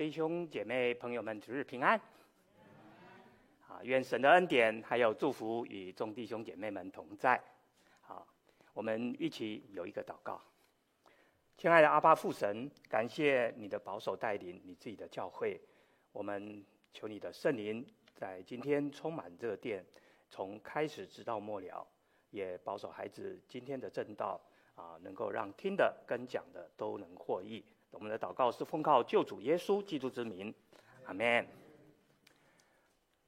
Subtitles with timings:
[0.00, 2.00] 弟兄姐妹朋友们，主日平安。
[3.68, 7.38] 啊，愿神的恩典还有祝福与众弟兄姐妹们同在。
[8.00, 8.26] 好，
[8.72, 10.40] 我们一起有一个祷告。
[11.58, 15.60] 亲爱的阿爸父神，感谢你的保守带领，你自己的教会。
[16.12, 16.64] 我们
[16.94, 19.84] 求你的圣灵在今天充满这个殿，
[20.30, 21.86] 从开始直到末了，
[22.30, 24.40] 也保守孩子今天的正道
[24.76, 27.62] 啊，能够让听的跟讲的都能获益。
[27.90, 30.54] 我们的祷告是奉靠救主耶稣基督之名，
[31.04, 31.46] 阿门。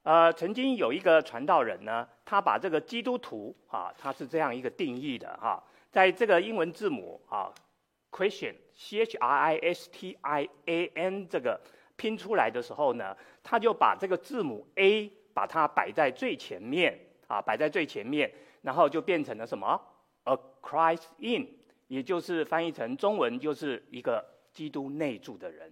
[0.04, 7.52] 呃，曾经有一个传道人呢，他把这个基督徒啊，他是这样一个定义的哈、在这个英文字母啊
[8.10, 11.60] ，Christian C H R I S T I A N 这个
[11.96, 18.32] 拼出来的时候呢，他就把这个字母 A 把它摆在最前面啊，摆在最前面，
[18.62, 19.80] 然后就变成了什么
[20.24, 21.48] ？A Christ in，
[21.88, 24.32] 也就是翻译成中文就是一个。
[24.52, 25.70] 基督内住的人，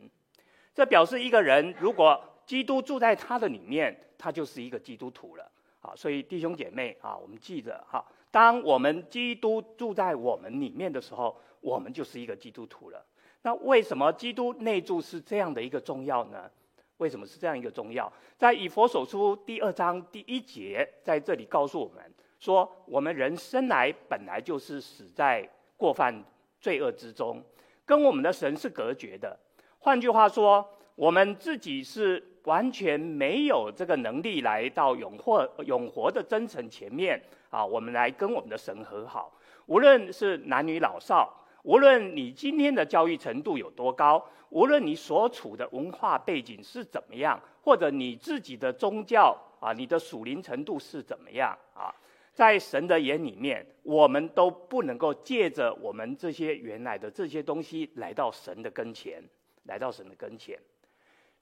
[0.75, 5.51] 这表示一个人如果基督住在他的里面，他就是一个基督徒了。
[5.81, 13.03] 啊，所以弟兄姐妹啊，我们记着哈，当我们基督住在我们里面的时候，我们就是一个基督徒了。
[13.41, 16.51] 那为什么基督内住是这样的一个重要呢？
[16.99, 18.13] 为什么是这样一个重要？
[18.37, 26.23] 在以佛所书第二章第一节，在这里告诉我们说，我们人生来本来就是死在过犯
[26.61, 27.43] 罪恶之中。
[27.91, 29.37] 跟我们的神是隔绝的，
[29.81, 39.37] 换句话说，我们自己是完全没有这个能力来到永活永活的真神前面啊，我们来跟我们的神和好。
[39.67, 51.93] 无论是男女老少，无论你今天的教育程度有多高，无论你所处的文化背景是怎么样，或者你自己的宗教啊，你的属灵程度是怎么样啊。
[52.41, 59.23] 在神的眼里面，我们都不能够借着我们这些原来的这些东西来到神的跟前，
[59.65, 60.59] 来到神的跟前。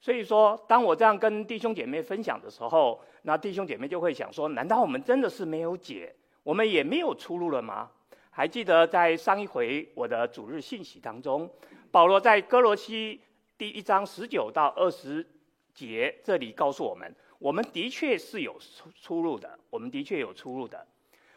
[0.01, 7.89] 所以说，当我这样跟弟兄姐妹分享的时候，那弟兄姐妹就会想说：难道我们真的是没有解，我们也没有出路了吗？
[8.29, 11.49] 还记得在上一回我的主日信息当中，
[11.91, 13.21] 保罗在歌罗西
[13.57, 15.25] 第一章十九到二十
[15.73, 17.09] 节这里告诉我们。
[17.39, 20.85] 我们的确是有出出路的，我们的确有出入的。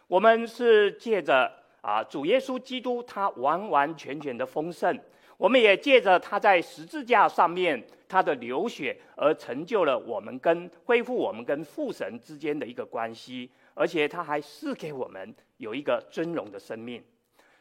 [0.08, 4.98] 我们是借着啊主耶稣基督他完完全全的丰盛，
[5.36, 17.02] 我们也借着他在十字架上面他的流血而成就了我们跟恢复我们跟父神之间的一个关系，而且他还赐给我们有一个尊荣的生命。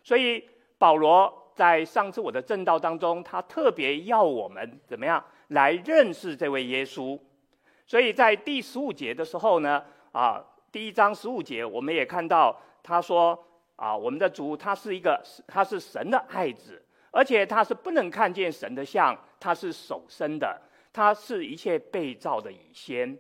[0.04, 0.44] 所以
[0.80, 7.18] 保罗在上次我的证道当中，他特别要我们怎么样来认识这位耶稣。
[7.92, 10.42] 所以在第十五节的时候呢，啊，
[10.72, 13.38] 第一章十五节，我们也看到他说
[13.76, 16.82] 啊，我们的主他是一个，他是神的爱子，
[17.12, 20.58] 而且他是不能看见神的像，他是手生的，
[20.94, 23.20] 他是一切被造的以先，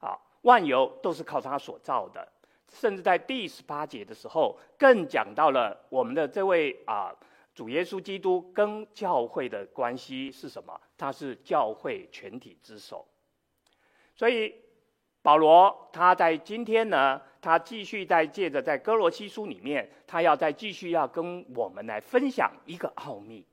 [0.00, 2.26] 啊，万有都是靠他所造的，
[2.72, 7.14] 甚至在第十八节的时候，更讲到了我们的这位啊
[7.54, 10.80] 主耶稣基督跟教会的关系是什么？
[10.96, 13.06] 他是教会全体之首。
[14.18, 14.52] 所以，
[15.22, 23.46] 保罗他在今天呢，他继续在借着在歌罗西书里面，他要再继续要跟我们来分享一个奥秘。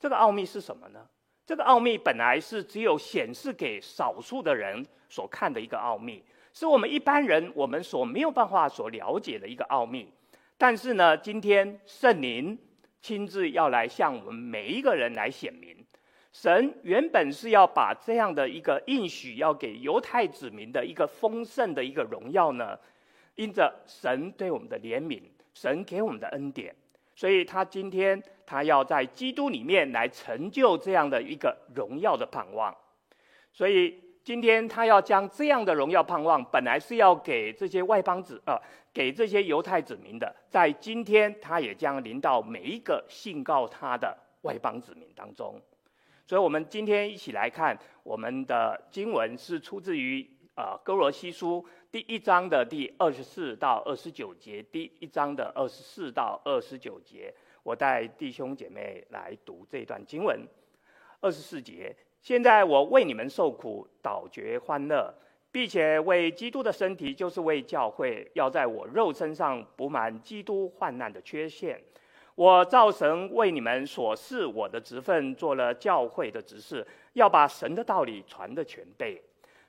[0.00, 1.06] 这个奥秘是什么呢？
[1.46, 10.12] 这个奥秘本来是只有显示给少数的人所看的一个奥秘，是我们一般人我们所没有办法所了解的一个奥秘。
[10.58, 12.58] 但是呢，今天圣灵
[13.00, 15.79] 亲自要来向我们每一个人来显明。
[16.32, 22.78] 神原本是要把这样的一个应许，要给犹太子民的一个丰盛的一个荣耀呢，
[23.34, 25.20] 因着神对我们的怜悯，
[25.54, 26.72] 神给我们的恩典，
[27.16, 32.72] 所以他今天他要在基督里面来成就这样的一个荣耀的盼望，
[33.52, 38.56] 所以今天他要将这样的荣耀盼望，本来是要给这些外邦子，呃，
[38.94, 45.60] 给这些犹太子民的，在今天他也将临到每一个信告他的外邦子民当中。
[46.30, 50.24] 所以，我们今天一起来看我们的经文，是出自于
[50.54, 54.62] 啊歌罗西书第一章的第二十四到二十九节。
[54.62, 57.34] 第一章的二十四到二十九节，
[57.64, 60.46] 我带弟兄姐妹来读这段经文。
[61.20, 65.12] 二十四节，现在我为你们受苦，倒觉欢乐，
[65.50, 71.82] 并且为基督的身体，就是为教会，要在我肉身上补满基督患难的缺陷。
[72.40, 79.22] 我造神为你们所赐我的职分，做了教会的执事，要把神的道理传的全备。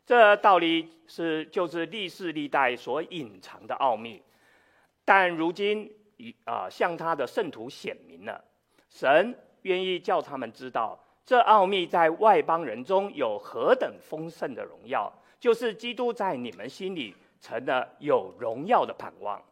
[0.06, 4.24] 这道理是就是历世历代所隐藏的奥秘，
[5.04, 8.42] 但如今已啊向他的圣徒显明了。
[8.88, 19.44] 神愿意叫他们知道，这奥秘在外邦人中有何等丰盛的荣耀，就是基督在你们心里成了有荣耀的盼望。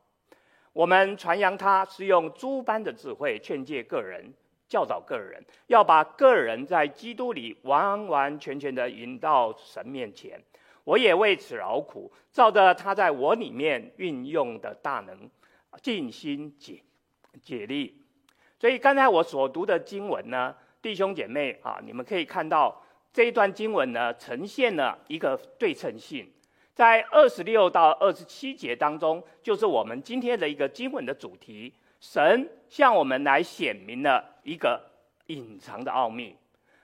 [0.74, 4.33] 我们传扬他是用诸般的智慧劝诫个人，
[4.68, 10.42] 教导个人，要把个人在基督里完完全全的引到神面前。
[10.83, 15.30] 我也为此劳苦，照着他在我里面运用的大能，
[15.81, 16.81] 尽心竭
[17.42, 18.01] 竭力。
[18.57, 26.31] 所以刚才我所读的经文呢，弟兄姐妹啊，你们可以看到这一段经文呢，呈现了一个对称性。
[26.80, 31.74] 在二十六到二十七节当中，就是我们今天的一个经文的主题。
[32.00, 34.81] 神向我们来显明了一个
[35.26, 36.34] 隐藏的奥秘。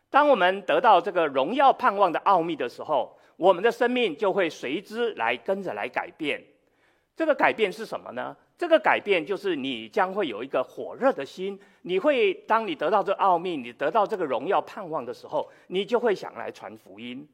[0.09, 6.43] 当我们得到这个荣耀盼望的奥秘的时候，我们的生命就会随之来跟着来改变。
[7.15, 8.35] 这个改变是什么呢？
[8.57, 11.57] 这个改变就是你将会有一个火热的心。
[11.83, 17.25] 你会当你得到这奥秘，你得到这个荣耀盼望的时候，你就会想来传福音。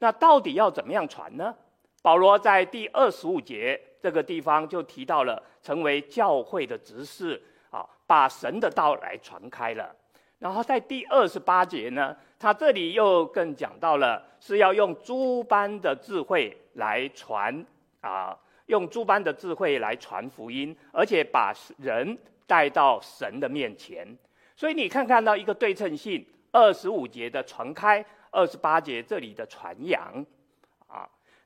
[0.00, 1.54] 那到底要怎么样传呢？
[2.02, 9.94] 保罗在第二十五节这个地方就提到了成为教会的执事啊，把神的道来传开了。
[10.38, 17.62] 然后在第二十八节呢，他这里又更讲到了是要用诸般的智慧来传
[18.00, 22.16] 啊，用诸般的智慧来传福音，而且把人
[22.46, 24.08] 带到神的面前。
[24.56, 30.24] 所以你看看到一个对称性，二十五节的传开，二十八节这里的传扬。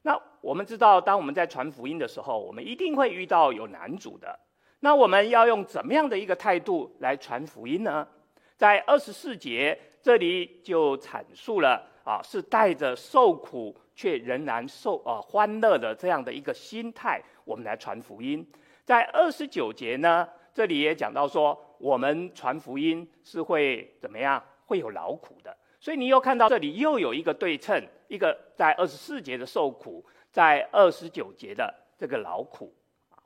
[0.07, 4.39] 那我们知道，当我们在传福音的时候，我们一定会遇到有难主的。
[4.81, 8.07] 那我们要用怎么样的一个态度来传福音呢？
[8.55, 18.47] 在二十四节这里就阐述了啊，是带着受苦却仍然受啊欢乐的这样的一个心态，我们来传福音。
[18.85, 24.43] 在二十九节呢，这里也讲到说，我们传福音是会怎么样？
[24.67, 25.57] 会有劳苦的。
[25.81, 27.83] 所以你又看到这里又有一个对称。
[28.15, 32.73] 一个在二十四节的受苦，在二十九节的这个劳苦
[33.11, 33.19] 啊，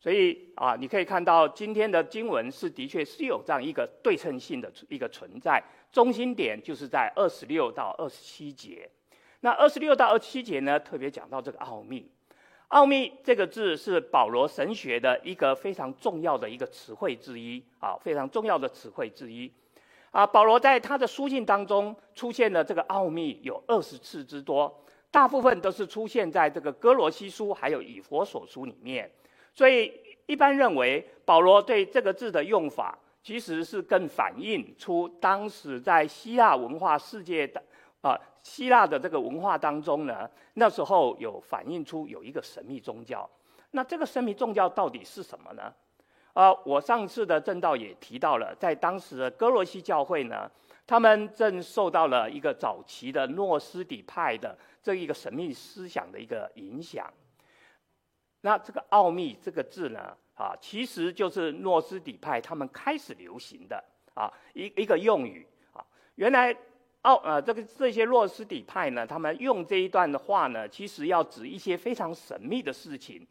[0.00, 5.62] 所以啊，你可以看到今天的经文是的确是有这样一个对称性的一个存在，
[5.92, 8.90] 中心点就是在二十六到二十七节。
[9.40, 12.10] 那二十六到二十七节呢，特别讲到这个奥秘。
[12.68, 19.50] 奥秘这个字是保罗神学的一个非常重要的一个词汇之一啊，非常重要的词汇之一。
[20.10, 29.10] 啊，保罗在他的书信当中出现了这个奥秘有二十次之多，大部分都是出现在这个哥罗西书还有以弗所书里面，
[29.54, 29.92] 所以
[30.26, 37.62] 一般认为保罗对这个字的用法，其实是更反映出当时在希腊文化世界的
[38.00, 43.28] 啊希腊的这个文化当中呢，那时候有反映出有一个神秘宗教，
[43.72, 45.72] 那这个神秘宗教到底是什么呢？
[46.32, 50.48] 啊，我上次的证道也提到了，在当时的歌罗西教会呢，
[50.86, 57.12] 他们正受到了一个早期的诺斯底派的这一个神秘思想的一个影响。
[58.42, 63.82] 那这个“奥秘”这个字呢，啊，其实就是诺斯底派他们开始流行的
[64.14, 65.84] 啊一一个用语啊。
[66.14, 66.56] 原来
[67.02, 73.26] 奥呃这个这些诺斯底派呢，他们用这一段的话呢，其实要指一些非常神秘的事情。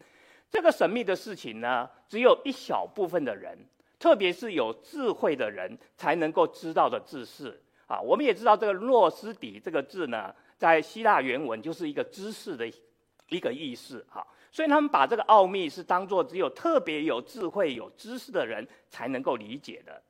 [0.50, 3.58] 这个神秘的事情呢，只有一小部分的人，
[4.00, 8.00] 特别是有智慧的人才能够知道的知识啊。
[8.00, 12.66] 我们也知道这个“诺斯底”这个字呢，在希腊原文就是一个知识的
[13.28, 14.26] 一个意思哈。
[14.50, 20.02] 所以他们把这个奥秘是当做只有特别有智慧、有知识的人才能够理解的。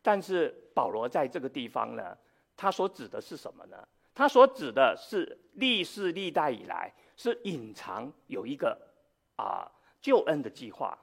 [0.00, 2.16] 但是保罗在这个地方呢，
[2.56, 3.76] 他所指的是什么呢？
[4.14, 8.78] 他所指的是历世历代以来是隐藏有一个。
[9.34, 9.66] 啊，
[10.02, 10.98] 救恩的计划，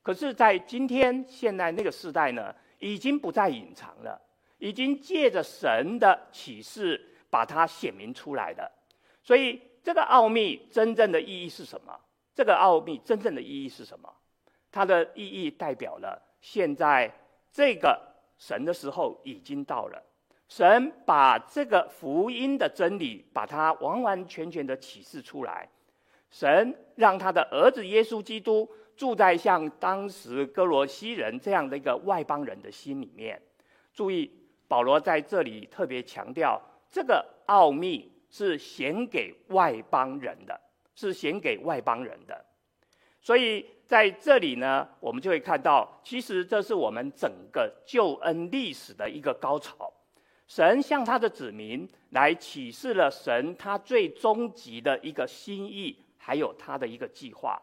[0.00, 4.18] 可是，在今天现在那个时代呢，已经不再隐藏了，
[4.58, 8.70] 已经借着神的启示把它显明出来了。
[9.22, 11.98] 所以，这个奥秘真正的意义是什么？
[12.34, 14.08] 这个奥秘真正的意义是什么？
[14.70, 17.12] 它的意义代表了现在
[17.50, 18.00] 这个
[18.38, 20.00] 神的时候已经到了，
[20.48, 25.68] 神把这个福音的真理，把它完完全全的启示出来。
[26.30, 33.40] 神让他的儿子耶稣基督住在像当时歌罗西人这样的一个外邦人的心里面。
[33.94, 34.30] 注意，
[34.66, 40.60] 保罗在这里特别强调，这个奥秘是显给外邦人的，
[40.94, 42.44] 是显给外邦人的。
[43.20, 49.92] 所以在这里呢，我们就会看到，其实这是我们整个救恩历史的一个高潮。
[50.46, 55.96] 神向他的子民来启示了神他最终极的一个心意。
[56.28, 57.58] 还有他的一个计划，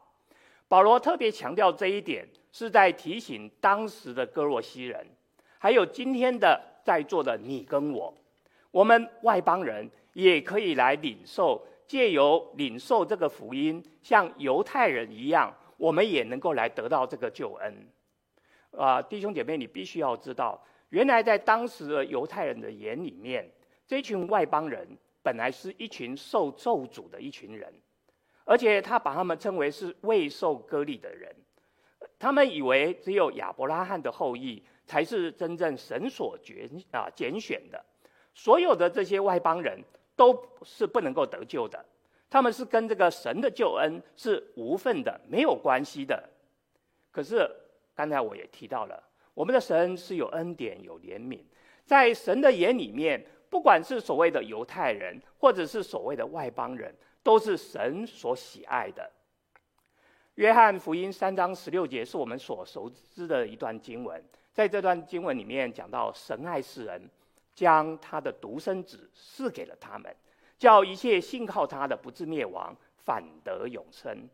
[0.67, 5.05] 保罗特别强调这一点，是在提醒当时的哥罗西人，
[5.59, 8.11] 还有今天的在座的你跟我，
[8.71, 17.87] 我们外邦人也可以来领受，借由领受这个福音，像犹太人一样，我们也能够来得到这个救恩。
[18.75, 23.47] 啊，弟兄姐妹，你必须要知道，原来在当时的犹太人的眼里面，
[23.85, 24.87] 这群外邦人
[25.21, 27.71] 本来是一群受咒诅的一群人，
[28.45, 31.35] 而且他把他们称为是未受割礼的人。
[32.17, 37.83] 他们以为只有亚伯拉罕的后裔才是真正神所拣啊拣选的，
[38.33, 39.83] 所有的这些外邦人
[40.15, 41.83] 都是不能够得救的，
[42.29, 46.29] 他们是跟这个神的救恩是无份的，没有关系的。
[47.11, 47.49] 可是
[47.93, 51.39] 刚才我也提到了，我们的神是有恩典、有怜悯，
[51.85, 59.11] 在神的眼里面，不管是所谓的犹太人，或者是所谓的外邦人，都是神所喜爱的。
[60.35, 67.09] 约翰福音三章十六节是我们所熟知的一段经文，在这段经文里面讲到，神爱世人，
[67.55, 70.15] 将他的独生子赐给了他们，
[70.59, 74.29] 叫一切信靠他的不至灭亡，反得永生。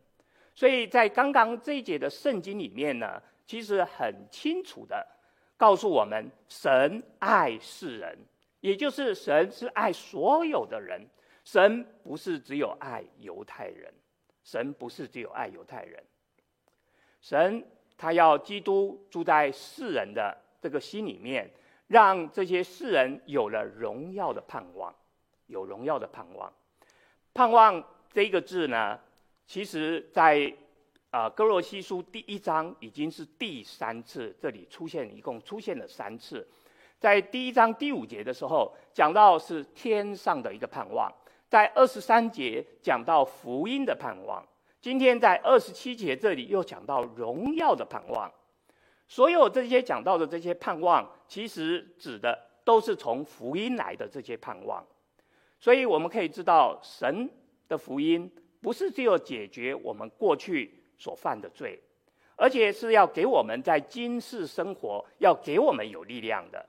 [0.54, 5.06] 所以在刚刚这一节的圣经里面呢，其实很清楚的
[5.56, 8.18] 告诉我们，神爱世人，
[8.60, 11.00] 也就是神是爱所有的人，
[11.44, 13.92] 神不是只有爱犹太人。
[14.44, 16.02] 神不是只有爱犹太人，
[17.20, 17.64] 神
[17.96, 21.48] 他要基督住在世人的这个心里面，
[21.86, 24.92] 让这些世人有了荣耀的盼望，
[25.46, 26.52] 有荣耀的盼望。
[27.32, 27.80] 盼望
[28.10, 28.98] 这个字呢，
[29.46, 30.52] 其实在
[31.10, 36.44] 啊哥罗西书第一章已经是第三次，这里出现一共出现了三次。
[36.98, 41.08] 在第一章第五节的时候，讲到是天上的一个盼望。
[41.52, 44.42] 在二十三节讲到福音的盼望，
[44.80, 48.32] 今天在二十七节这里又讲到荣耀的盼望。
[49.06, 54.82] 所有这些讲到的这些盼望，其实指的都是从福音来的这些盼望。
[55.60, 57.28] 所以我们可以知道，神
[57.68, 58.32] 的福音
[58.62, 61.78] 不是只有解决我们过去所犯的罪，
[62.34, 66.66] 而且是要给我们在今世生活，要给我们有力量的，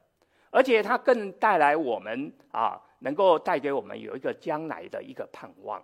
[0.52, 2.82] 而且它更带来我们啊。
[3.03, 5.83] 能够带给我们有一个将来的一个盼望，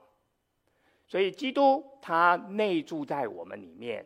[1.06, 4.06] 所以基督他内住在我们里面，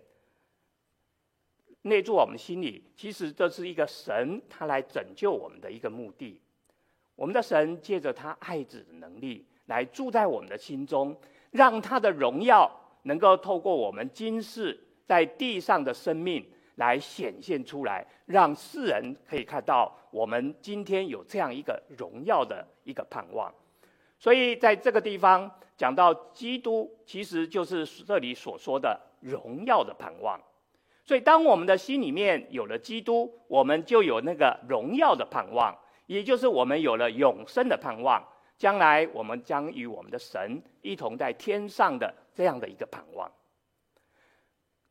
[1.83, 2.83] 内住我们心里。
[2.95, 6.41] 其实这是一个神他来拯救我们的一个目的。
[7.15, 11.15] 我们的神借着他爱子的能力来住在我们的心中，
[11.51, 12.67] 让他的荣耀
[13.03, 16.43] 能够透过我们今世在地上的生命。
[16.75, 23.53] 来显现出来，让世人可以看到我们今天有这样一个荣耀的一个盼望。
[24.19, 30.39] 所以在这个地方讲到基督，其实就是这里所说的荣耀的盼望。
[31.05, 38.23] 所以当我们的心里面有了基督，我们就有那个荣耀的盼望，也就是我们有了永生的盼望。
[38.55, 43.29] 将来我们将与我们的神一同在天上的这样的一个盼望。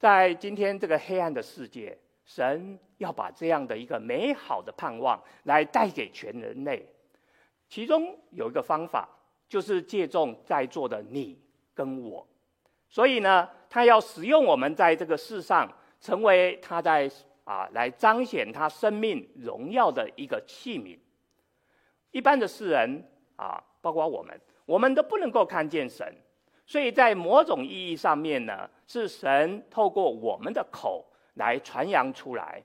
[0.03, 6.85] 在今天这个黑暗的世界，神要把这样的一个美好的盼望来带给全人类。
[7.69, 9.09] 其中有一个方法，
[9.49, 11.41] 就是借重在座的你
[11.73, 12.27] 跟我。
[12.89, 17.09] 所以呢，他要使用我们在这个世上，成为他在
[17.45, 20.99] 啊来彰显他生命荣耀的一个器皿。
[22.11, 26.13] 一般的世人啊，包括我们，我们都不能够看见神。
[26.65, 31.05] 所以在某种意义上面呢，是神透过我们的口
[31.35, 32.63] 来传扬出来，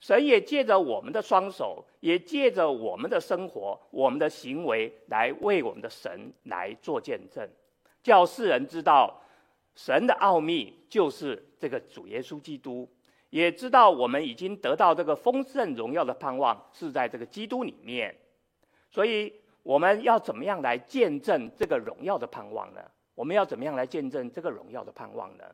[0.00, 7.48] 神也借着我们的双手，也借着我们的生活、我们的行为来为我们的神来做见证，
[8.02, 9.22] 叫世人知道
[9.76, 12.86] 神的奥秘就是这个主耶稣基督，
[13.30, 18.14] 也知道我们已经得到这个丰盛荣耀的盼望是在这个基督里面。
[18.90, 22.82] 所以我们要怎么样来见证这个荣耀的盼望呢？
[23.14, 25.44] 我们要怎么样来见证这个荣耀的盼望呢？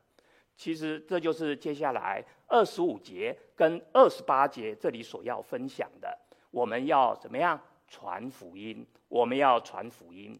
[0.55, 6.17] 其实这就是接下来二十五节跟二十八节这里所要分享的。
[6.51, 8.85] 我们要怎么样传福音？
[9.07, 10.37] 我们要传福音。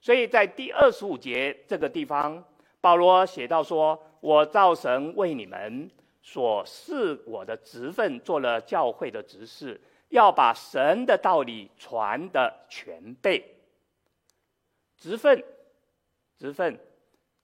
[0.00, 2.44] 所以在第二十五节这个地方，
[2.80, 5.88] 保罗写到说：“我照神为你们
[6.20, 13.56] 所赐我的职分，做了教会的执事，要把神的道理传的全备。
[14.98, 15.40] 职分。”
[16.44, 16.78] 职分，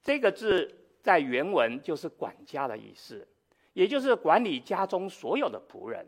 [0.03, 3.27] 这个字在原文就是管家的意思，
[3.73, 6.07] 也就是管理家中所有的仆人。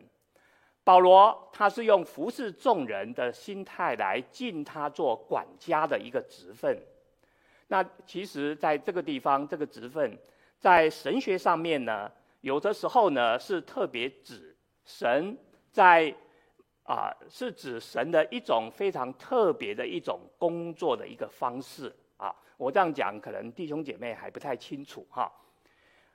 [0.83, 6.79] 保罗他是用服侍众人的心态来尽他做管家的一个职分。
[7.67, 10.15] 那其实，在这个地方，这个职分
[10.59, 15.35] 在神学上面呢，有的时候呢是特别指神
[15.71, 16.13] 在
[16.83, 21.91] 啊，是指神的一种非常特别的一种工作的一个方式
[22.23, 22.33] 啊。
[22.55, 25.31] 我这样讲，可能弟兄姐妹还不太清楚哈。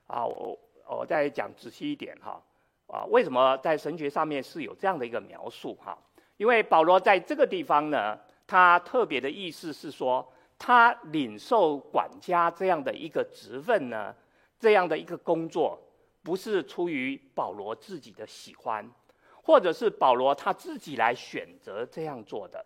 [0.07, 2.41] 啊，我我再讲仔细一点哈。
[2.87, 5.95] 啊，为什么在神学上面是有这样的一个描述哈？
[6.37, 14.15] 因为保罗在这个地方呢，他特别的意思是说，他领受管家这样的一个职分呢，
[14.59, 15.79] 这样的一个工作，
[16.23, 18.89] 不是出于保罗自己的喜欢。
[19.41, 22.63] 或者是保罗他自己来选择这样做的，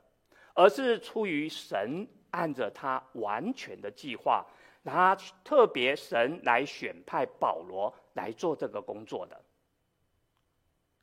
[0.53, 4.43] 而是出于神按着他完全的计划，
[4.83, 9.39] 他特别神来选派保罗来做这个工作的。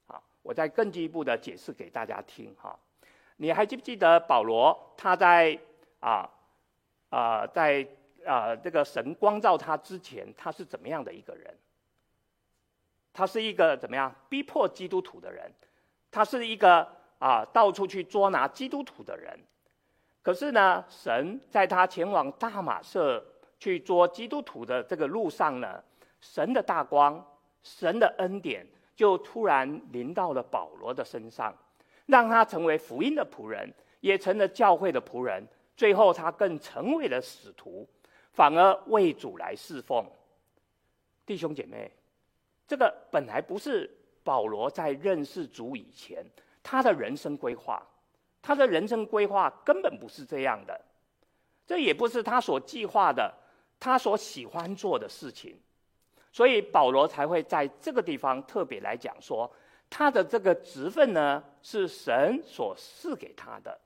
[0.06, 2.76] 好，我再更进一步的解释给大家听哈。
[3.36, 5.56] 你还记不记得保罗他在
[6.00, 6.28] 啊
[7.10, 7.86] 啊在
[8.26, 11.56] 啊这个神光照他之前，他是怎么样的一个人？
[13.12, 15.50] 他是一个怎么样逼迫基督徒的人？
[16.10, 16.86] 他是一个
[17.20, 19.38] 啊，到处去捉拿基督徒的人。
[20.22, 23.24] 可是呢，神在他前往大马色
[23.58, 25.82] 去捉基督徒的这个路上呢，
[26.20, 27.24] 神的大光、
[27.62, 31.54] 神的恩典就突然临到了保罗的身上，
[32.06, 35.46] 让他成为福音的仆人，也成了教会的仆人。
[35.76, 37.88] 最后，他更成为了使徒，
[38.32, 40.04] 反而为主来侍奉。
[41.24, 41.90] 弟兄姐妹，
[42.66, 43.90] 这个本来不是。
[44.22, 46.22] 保罗在认识主以前，
[46.62, 47.82] 他的人生规划，
[48.42, 50.80] 他的人生规划根本不是这样的，
[51.66, 53.32] 这也不是他所计划的，
[53.78, 55.56] 他所喜欢做的事情，
[56.32, 59.50] 所以保罗才会在这个地方特别来讲说，
[59.88, 63.78] 他的这个职分呢，是神所赐给他的，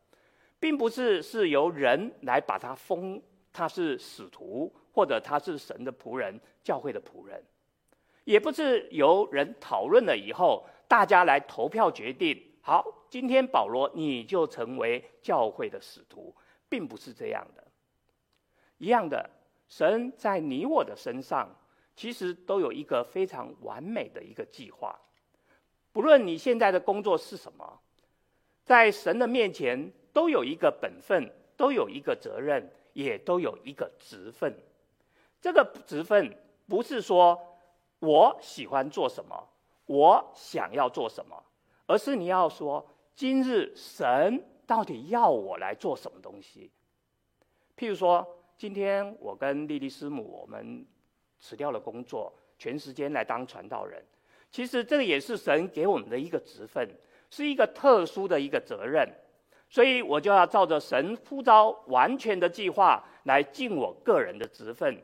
[0.60, 3.20] 并不是是由人来把他封，
[3.52, 7.42] 他是使徒或者他是神的仆人，教会的仆人。
[8.24, 12.40] 也不是由人讨论了以后，大家来投票决定。
[12.66, 16.34] 好，今天保罗你就成为教会的使徒，
[16.66, 17.62] 并不是这样的。
[18.78, 19.28] 一样的，
[19.68, 21.46] 神在你我的身上，
[21.94, 24.98] 其实都有一个非常完美的一个计划。
[25.92, 27.80] 不论你现在的工作是什么，
[28.64, 34.58] 在神的面前都有一个本分，都有一个责任，也都有一个职分。
[35.38, 36.34] 这个职分
[36.66, 37.38] 不是说。
[38.00, 39.48] 我喜欢做什么，
[39.86, 41.42] 我想要做什么，
[41.86, 46.70] 而是你要说，今日神到底要我来做什么东西？
[47.76, 50.86] 譬如说，今天我跟莉莉师母，我们
[51.38, 54.02] 辞掉了工作，全时间来当传道人。
[54.50, 56.88] 其实这个也是神给我们的一个职分，
[57.30, 59.06] 是一个特殊的一个责任，
[59.68, 65.02] 所以我就要照着神呼召完全的计划来尽我个人的职分。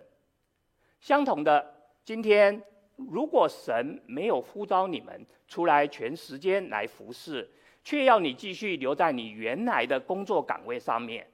[1.00, 2.62] 相同的，今天。
[3.08, 7.48] 如果神没有呼召你们出来全时间来服侍，
[7.82, 11.26] 却要你继续留在你原来的工作岗位上面，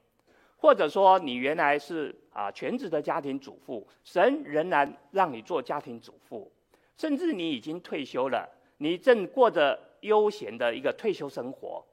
[0.56, 6.52] 或者说你原来是啊全职的家庭主妇，神仍然让你做家庭主妇，
[6.96, 8.48] 甚至你已经退休了，
[8.78, 11.84] 你正过着悠闲的一个退休生活，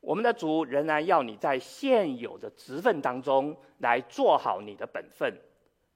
[0.00, 5.34] 我们的主仍然要你在现有的职分当中来做好你的本分。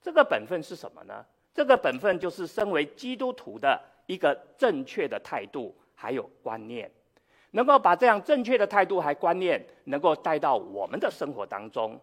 [0.00, 1.24] 这个本分是什么呢？
[1.54, 6.90] 这个本分就是身为基督徒的一个正确的态度，还有观念，
[7.50, 12.00] 能够把这样正确的态度还观念，能够带到我们的生活当中。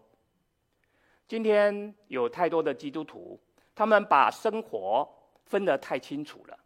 [1.26, 3.38] 今天有太多的基督徒，
[3.74, 5.08] 他们把生活
[5.44, 6.58] 分得太清楚了，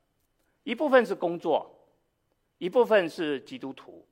[0.63, 1.71] 一部分是工作，
[2.59, 4.07] 一部分是基督徒。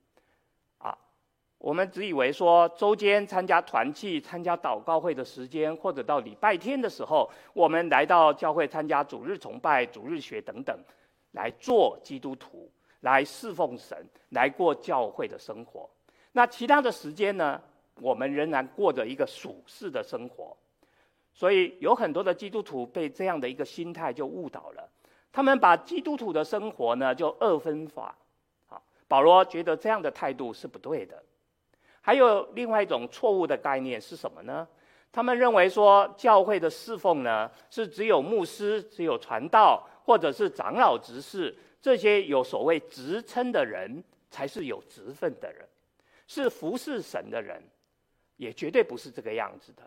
[1.62, 10.76] 我们只以为说，周间参加团契、参加祷告会的时间，或者到礼拜天的时候，我们来到教会参加主日崇拜、主日学等等，
[11.30, 12.68] 来做基督徒，
[13.02, 13.96] 来侍奉神，
[14.30, 15.88] 来过教会的生活。
[16.32, 17.62] 那其他的时间呢，
[18.00, 20.56] 我们仍然过着一个属世的生活。
[21.32, 24.90] 所以有很多的基督徒被这样的一个心态就误导了，
[25.30, 28.18] 他们把基督徒的生活呢就二分法。
[28.68, 31.22] 啊，保罗觉得这样的态度是不对的。
[32.02, 34.68] 还有另外一种错误的概念是什么呢？
[35.12, 45.68] 他们认为说，教会的侍奉呢，是只有牧师、只有传道，或者是长老执事这些有所谓职称的人才是有职分的人，
[46.26, 47.62] 是服侍神的人，
[48.36, 49.82] 也绝对不是这个样子的。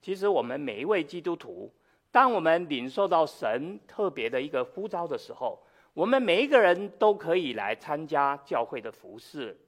[0.00, 1.72] 其实我们每一位基督徒，
[2.10, 5.58] 当我们领受到神特别的一个呼召的时候，
[5.94, 9.58] 我们每一个人都可以来参加教会的服侍。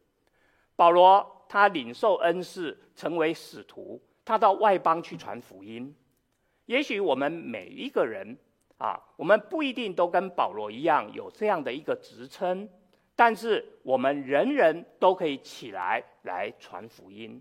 [0.76, 1.34] 保罗。
[1.48, 5.94] 他领受恩赐，成为使徒，他到外邦去传福音。
[6.66, 8.37] 也许我们每一个人
[8.78, 12.68] 啊，我们不一定都跟保罗一样有这样的一个职称，
[13.14, 17.40] 但是我们人人都可以起来来传福音，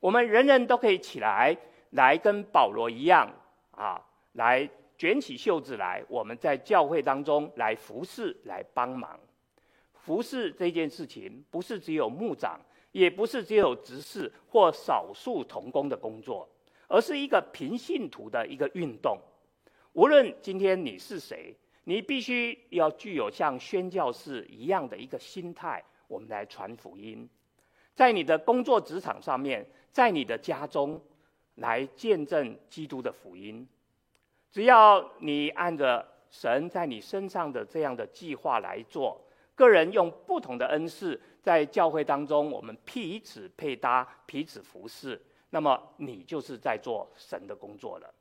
[0.00, 1.56] 我们人人都可以起来
[1.90, 3.28] 来跟保罗一样
[3.70, 4.00] 啊，
[4.32, 9.18] 来卷起袖子来，我们在教会当中来服侍，来帮忙。
[9.94, 12.60] 服侍这件事情，不是只有牧长，
[12.98, 16.48] 也不是只有执事或少数同工的工作，
[16.88, 19.18] 而是一个平信徒的一个运动。
[19.92, 21.54] 无论今天你是谁。
[21.84, 27.26] 你必须要具有像宣教士一样的一个心态，我们来传福音，
[27.94, 31.00] 在你的工作职场上面，在你的家中，
[31.54, 33.66] 来见证基督的福音。
[34.52, 39.18] 只要你按着神在你身上的这样的计划来做，
[39.54, 48.14] 个人用不同的恩赐，在教会当中，我们彼此配搭，彼此服侍，那么你就是在做神的工作了。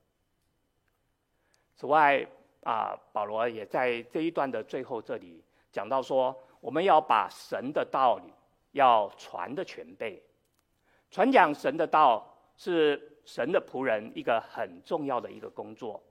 [1.76, 2.26] 此外，
[2.64, 8.32] 啊，保罗也在这一段的最后这里讲到说，我们要把神的道理
[8.72, 10.24] 要传的全备，
[11.12, 16.02] 传讲神的道是神的仆人一个很重要的一个工作。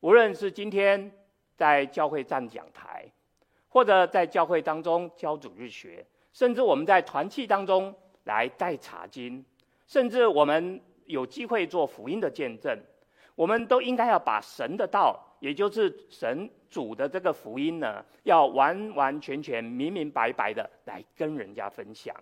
[0.00, 1.10] 无论是今天
[1.56, 3.10] 在教会站讲台，
[3.70, 7.94] 或者在教会当中教主日学，甚至我们在团契当中
[8.24, 9.42] 来带查经，
[9.86, 12.76] 甚至我们有机会做福音的见证，
[13.34, 15.18] 我们都应该要把神的道。
[15.40, 22.16] 也就是神主的这个福音呢，要完完全全、明明白白的来跟人家分享。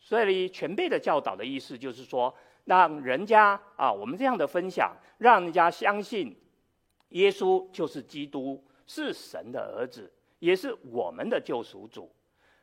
[0.00, 6.34] 所以全备的教导的意思就是说，让人家啊，我们这样的分享，让人家相信
[7.10, 12.10] 耶稣就是基督，是神的儿子，也是我们的救赎主。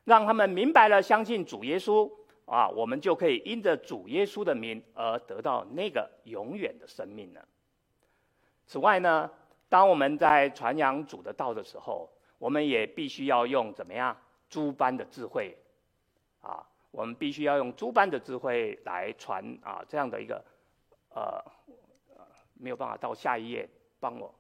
[0.07, 2.09] 让他们明白了，相信主耶稣
[2.45, 7.45] 啊，我们就可以因着主耶稣的名而得到那个永远的生命了。
[8.65, 9.29] 此外呢，
[9.67, 14.15] 当我们在传扬主的道的时候，我们也必须要用怎么样
[14.49, 15.53] 诸般的智慧，
[16.39, 20.41] 啊，我们必须要用诸般的智慧来传啊，这样的一个，
[21.09, 21.43] 呃，
[22.53, 23.67] 没有办法到下一页
[23.99, 24.33] 帮我，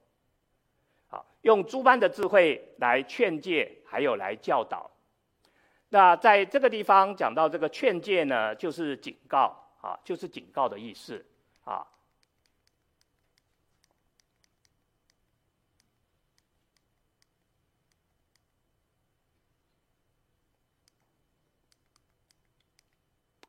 [1.09, 4.89] 好，用诸般的智慧来劝诫，还有来教导。
[5.89, 11.25] 那在这个地方讲到这个劝诫呢，就是警告啊，就是警告的意思
[11.63, 11.87] 啊。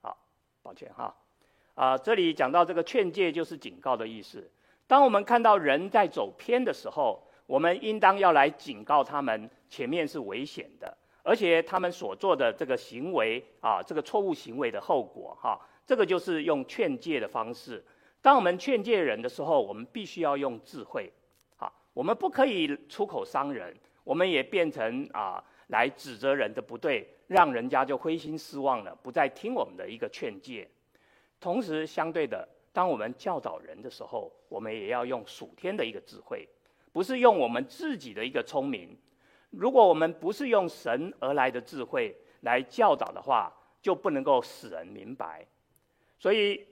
[0.01, 0.17] 好
[0.63, 1.13] 抱歉哈，
[1.75, 4.49] 啊，这里讲到这个劝诫就是警告的意思。
[4.87, 10.97] 当我们看到人在走偏的时候，我们应当要来警告他们，前面是危险的，
[11.29, 17.85] 而且他们所做的这个行为啊，这个错误行为的后果哈，这个就是用劝诫的方式。
[18.23, 21.13] 当我们劝诫人的时候，我们必须要用智慧，
[21.59, 25.45] 啊，我们不可以出口伤人，我们也变成啊。
[25.69, 30.67] 来指责人的不对，让人家就灰心失望了，不再听我们的一个劝诫。
[31.39, 36.49] 同时，相对的，当我们教导人的时候，我们也要用属天的一个智慧，
[36.91, 38.97] 不是用我们自己的一个聪明。
[39.59, 45.45] 如果我们不是用神而来的智慧来教导的话，就不能够使人明白。
[46.17, 46.65] 所以，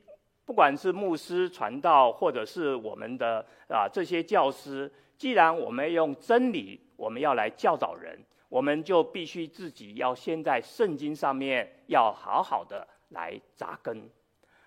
[0.45, 8.17] 不管是牧师传道，或者是我们的啊这些教师，既然我们用真理，我们要来教导人。
[8.49, 14.09] 我们就必须自己要先在圣经上面要好好的来扎根，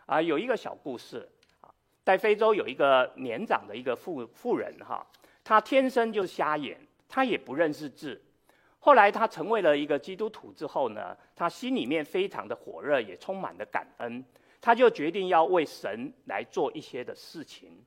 [0.05, 1.27] 啊，有一个小故事
[1.62, 1.71] 啊，
[2.03, 5.08] 在非洲有一个年长的一个妇妇人哈，
[5.45, 6.77] 他天生就瞎眼，
[7.09, 8.21] 他也不认识字。
[8.77, 14.23] 后来他成为了一个基督徒之后呢，他心里面非常的火热，也充满了感恩，
[14.61, 17.83] 他就决定要为神来做一些的事情。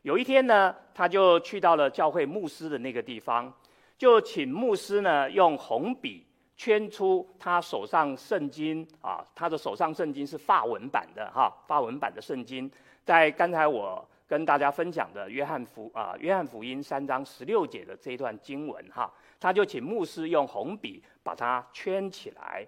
[0.00, 3.52] 有一天呢，他就去到了教会牧师的那个地方。
[3.98, 12.70] 就请牧师呢，用红笔圈出他手上圣经啊，他的手上圣经是法文版的哈，法文版的圣经，
[13.04, 22.66] 在刚才我跟大家分享的约翰福啊，约翰福音三章十六节的这一段经文哈，他就请牧师用红笔把它圈起来。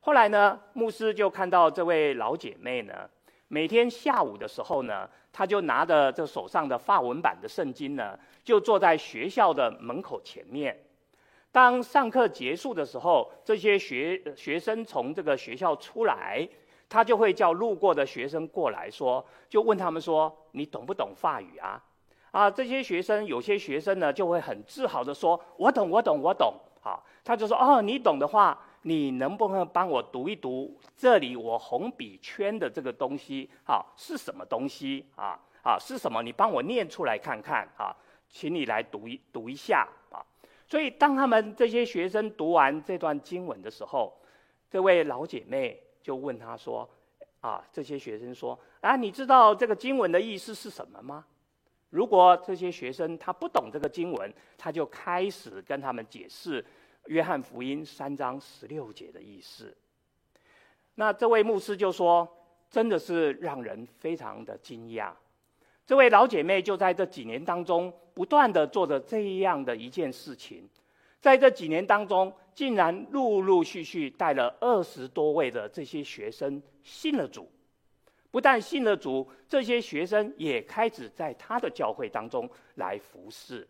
[0.00, 3.08] 后来呢，牧师就看到这位老姐妹呢，
[3.48, 8.18] 每天下午的时候呢，她就拿着这手上的法文版的圣经呢。
[8.44, 10.74] 就坐在学校的门口前面，
[11.52, 16.48] 当上课结束的时候，这些学学生从这个学校出来，
[16.88, 21.82] 他就会叫路过的学生过来说，就问他们说：“你懂不懂法语啊？”
[22.32, 33.50] 啊，这些学生有些学生呢就会很自豪地说：“我懂，我懂，我懂。”好，他就说：“哦，你懂的话，你能不能帮我读一读这里我红笔圈的这个东西？
[33.64, 35.38] 好，是什么东西啊？
[35.62, 36.22] 啊，是什么？
[36.22, 37.94] 你帮我念出来看看啊。”
[38.30, 40.20] 请你来读一读一下啊！
[40.66, 44.14] 所以当他们这些学生读完这段经文的时候，
[44.68, 46.88] 这位老姐妹就问他说
[47.42, 51.26] ：“啊，这些学生说啊，你知道这个经文的意思是什么吗？”
[51.90, 56.64] 如果这些学生他不懂这个经文，他就开始跟他们解释
[57.08, 59.76] 约翰福音三章十六节的意思。
[60.94, 62.26] 那这位牧师就说
[62.70, 65.12] ：“真的是让人非常的惊讶。”
[65.84, 70.66] 这位老姐妹就在这几年当中，不断的做着这样的一件事情，
[71.20, 77.50] 在这几年当中，竟然陆陆续续带了二十多位的这些学生信了主。
[78.30, 83.66] 不但信了主，这些学生也开始在他的教会当中来服侍，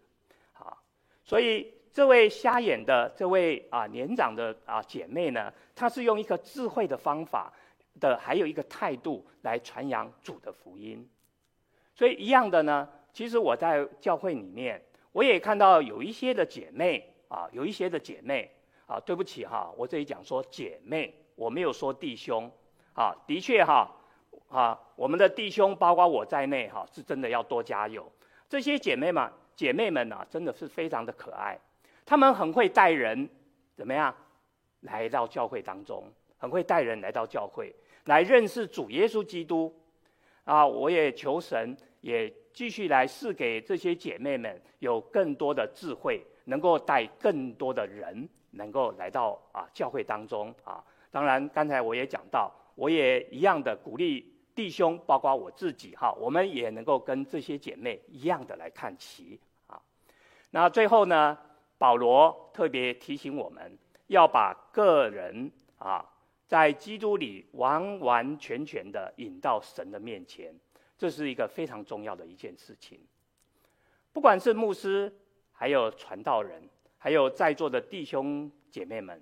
[0.53, 0.77] 啊，
[1.23, 7.53] 所以这位瞎眼的这位啊年长的啊姐妹呢，她是用一个智慧的方法
[8.01, 11.09] 的，还有一个态度来传扬主的福音。
[11.95, 14.83] 所以一样的呢，其实我在教会里面，
[15.13, 18.51] 我也看到有一些的姐妹啊，有一些的姐妹
[18.87, 22.51] 啊，对不起哈，我这里讲说姐妹，我没有说弟兄，
[22.95, 23.95] 啊，的确哈。
[24.49, 28.11] 啊，我们的弟兄，包括我在内，哈，是真的要多加油。
[28.49, 31.59] 这些姐妹们，姐妹们呐，真的是非常的可爱。
[32.07, 33.29] 她们很会带人，
[33.75, 34.15] 怎么样，
[34.81, 39.75] 来到教会当中，很会带人来到教会，来认识主耶稣基督。
[40.45, 50.83] 啊，我也求神，也继续来赐给这些姐妹们有更多的智慧，能够带更多的人，能够来到啊教会当中啊。
[51.11, 54.35] 当然，刚才我也讲到，我也一样的鼓励。
[54.55, 59.81] 弟兄，包括我自己哈，我们也能够跟这些姐妹一样的来看齐啊。
[60.51, 61.39] 那最后呢，
[61.79, 66.05] 保罗特别提醒我们，要把个人啊，
[66.49, 70.53] 在基督里完完全全的引到神的面前，
[70.97, 72.99] 这是一个非常重要的一件事情。
[74.13, 75.13] 不管是牧师，
[75.59, 76.63] 还有传道人，
[76.99, 79.21] 还有在座的弟兄姐妹们。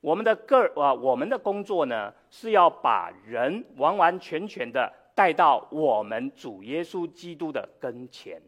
[0.00, 8.40] 我们的个啊，我们的工作呢，是要把人完完全全的带到我们主耶稣基督的跟前，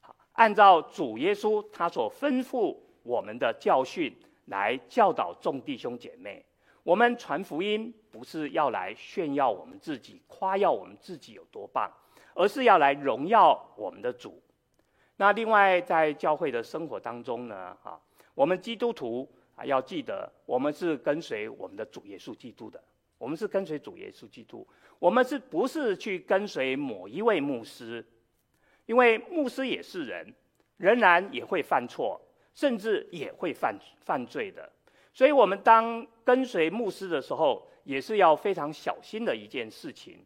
[0.00, 4.10] 好，按照主耶稣他所吩咐我们的教训
[4.46, 6.42] 来教导众弟兄姐妹。
[6.82, 11.90] 我们传福音不是要来炫耀我们自己，夸耀我们自己有多棒，
[12.32, 14.40] 而是要来荣耀我们的主。
[15.16, 18.00] 那另外在教会的生活当中呢，啊，
[18.34, 19.28] 我们基督徒。
[19.56, 22.78] 啊，要记得，我们是跟随我们的主耶稣基督的。
[23.16, 28.04] 我们是跟随主耶稣基督，我们是不是去跟随某一位牧师？
[28.84, 30.34] 因为牧师也是人，
[30.76, 32.20] 仍然也会犯错，
[32.52, 33.74] 甚至也会犯
[34.04, 34.70] 犯罪的。
[35.14, 40.22] 所以，我们当跟随牧师的时候，也是要非常小心的一件事情。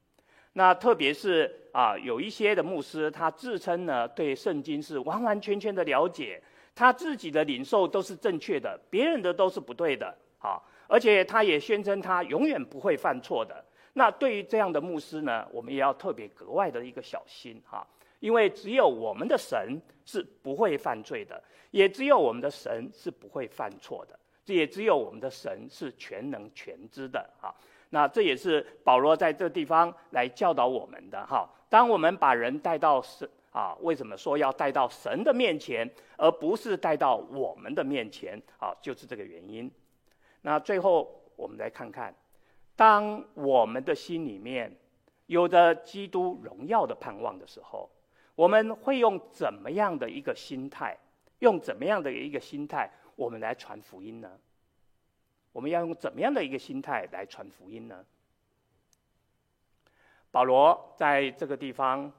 [0.54, 6.42] 那特别是啊，有一些的牧师，他自称呢，对圣经是完完全全的了解。
[6.74, 10.06] 他自己的领受都是正确的，别人的都是不对的，
[10.38, 13.62] 啊，而且他也宣称他永远不会犯错的。
[13.92, 17.86] 那对于这样的牧师呢，我们也要特别格外的一个小心哈，
[18.20, 27.54] 因为只有我们的神是不会犯罪的，也只有我们的神是不会犯错的，这也只有我们的神是全能全知的哈。
[27.90, 31.48] 那这也是保罗在这地方来教导我们的哈。
[31.68, 33.28] 当我们把人带到神。
[33.52, 38.40] 啊，为什么说要带到神的面前，而不是带到我们的面前？
[38.60, 39.68] 啊，就是这个原因。
[40.42, 42.14] 那最后我们来看看，
[42.76, 44.72] 当我们的心里面
[45.26, 47.90] 有着基督荣耀的盼望的时候，
[48.36, 50.96] 我们会用怎么样的一个心态？
[51.40, 54.30] 用怎么样的一个心态，我们来传福音呢？
[55.52, 58.04] 我们要用怎么样的一个心态来传福音呢？
[60.30, 62.12] 保罗在这个地方。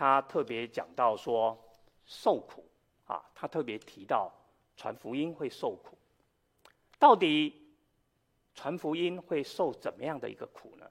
[0.00, 1.58] 他特别讲到说
[2.06, 2.64] 受苦
[3.06, 4.32] 啊，他特别提到
[4.76, 5.98] 传福音会受苦，
[7.00, 7.52] 到底
[8.54, 10.88] 传福音会受怎么样的一个苦呢？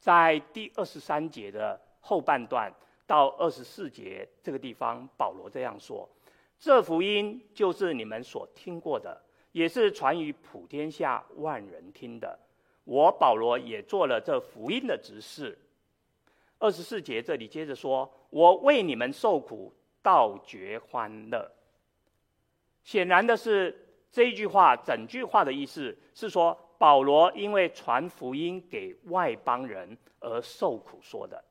[0.00, 2.72] 在第二十三节的后半段
[3.06, 6.08] 到二十四节这个地方，保罗这样说：
[6.58, 9.22] 这福音就是你们所听过的，
[9.52, 12.38] 也是传于普天下万人听的。
[12.84, 15.56] 我保罗也做了这福音的执事。
[16.58, 21.50] 二十四节这里接着说：“我为你们受苦，倒觉欢乐。”
[22.82, 23.76] 显然的是，
[24.10, 31.42] 这句话，整句话的意思是说，保罗因为传福音给外邦人而受苦说的。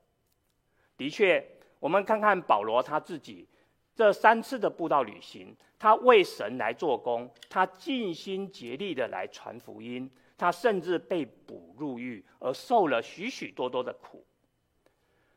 [0.98, 1.46] 的确，
[1.80, 3.48] 我们看看保罗他自己
[3.96, 14.24] 这三次的布道旅行，他为神来做工，他尽心竭力的来传福音，他甚至被捕入狱，而受了许许多多的苦。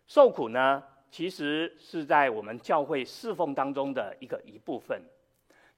[0.07, 5.01] 受苦呢，其实是在我们教会侍奉当中的一个一部分。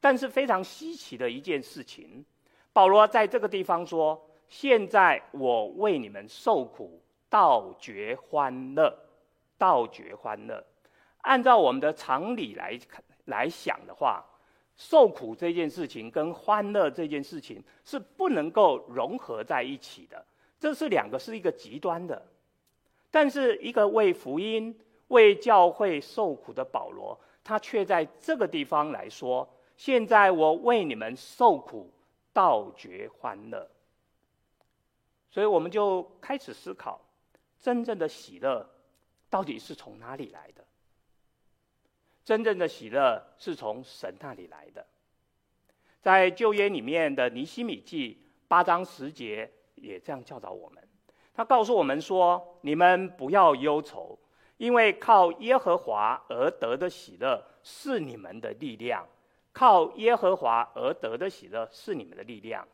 [0.01, 2.27] 但是非常稀奇的一件事情，
[2.73, 7.01] 保罗在这个地方说：“现在我为你们受苦，
[7.31, 8.93] 倒觉欢乐，
[9.57, 10.67] 倒觉欢乐。”
[11.23, 12.77] 按照我们的常理来
[13.27, 14.25] 来想的话，
[14.77, 20.25] 受苦这件事情跟欢乐这件事情是不能够融合在一起的，
[20.61, 22.27] 这是两个是一个极端的。
[23.11, 31.91] 但是一个为福音、为教会受苦的保罗，他却在这个地方来说：“现在我为你们受苦，
[32.35, 33.67] 倒觉欢乐。”
[35.31, 37.01] 所以我们就开始思考，
[37.59, 38.69] 真正的喜乐
[39.31, 40.63] 到底是从哪里来的？
[42.27, 44.85] 真正的喜乐是从神那里来的。
[46.03, 50.83] 在旧约里面的尼希米记八章十节也这样教导我们。
[51.33, 54.19] 他告诉我们说：“你们不要忧愁，
[54.57, 59.07] 因为靠耶和华而得的喜乐是你们的力量。
[59.53, 62.67] 靠耶和华而得的喜乐是你们的力量。”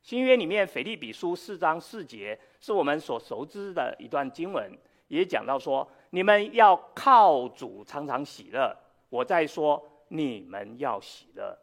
[0.00, 4.70] 新约里面腓立比书四章四节是我们所熟知的一段经文，
[5.08, 5.86] 也讲到说。
[6.10, 8.74] 你们要靠主常常喜乐。
[9.10, 11.54] 我在说，你们要喜乐。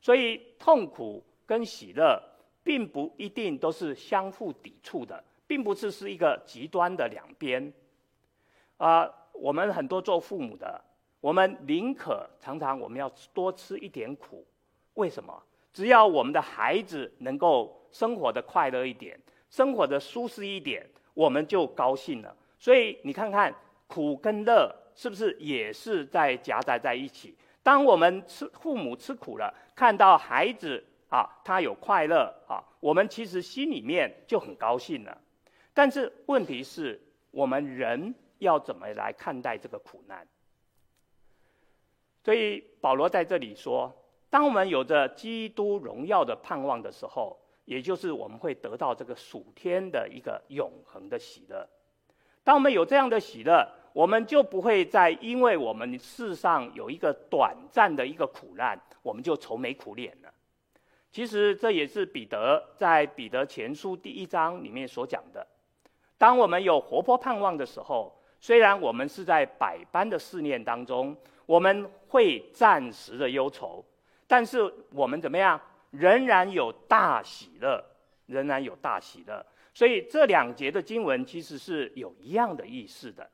[0.00, 2.18] 所以痛苦跟喜乐，
[2.62, 7.70] 并不一定都是相互抵触的，并不是是一个极端的两边。
[8.78, 10.82] 啊、我们很多做父母的，
[11.20, 14.42] 我们宁可常常我们要多吃一点苦。
[14.94, 15.42] 为什么？
[15.70, 22.36] 只要我们的孩子能够生活得快乐一点，生活得舒适一点，我们就高兴了。
[22.58, 23.54] 所以你看看
[23.86, 27.34] 苦跟乐是不是也是在夹杂在一起？
[27.62, 35.18] 当我们吃父母吃苦了，看到孩子啊，他有快乐啊，我们其实心里面就很高兴了。
[35.72, 37.00] 但是问题是
[37.30, 40.26] 我们人要怎么来看待这个苦难？
[42.22, 43.92] 所以保罗在这里说，
[44.30, 51.66] 当我们有着基督荣耀的盼望的时候，也就是我们会得到这个属天的一个永恒的喜乐。
[52.42, 60.32] 当我们有这样的喜乐，我们就不会再因为我们世上有一个短暂的一个苦难，我们就愁眉苦脸了。
[61.10, 65.46] 其实这也是彼得在彼得前书第一章里面所讲的。
[66.18, 73.82] 当我们有活泼盼望的时候，虽然我们是在百般的试炼当中，我们会暂时的忧愁，
[74.26, 75.60] 但是我们怎么样？
[75.96, 77.84] 仍然有大喜乐，
[78.26, 79.44] 仍然有大喜乐。
[79.72, 83.28] 所以这两节的经文其实是有一样的意思的。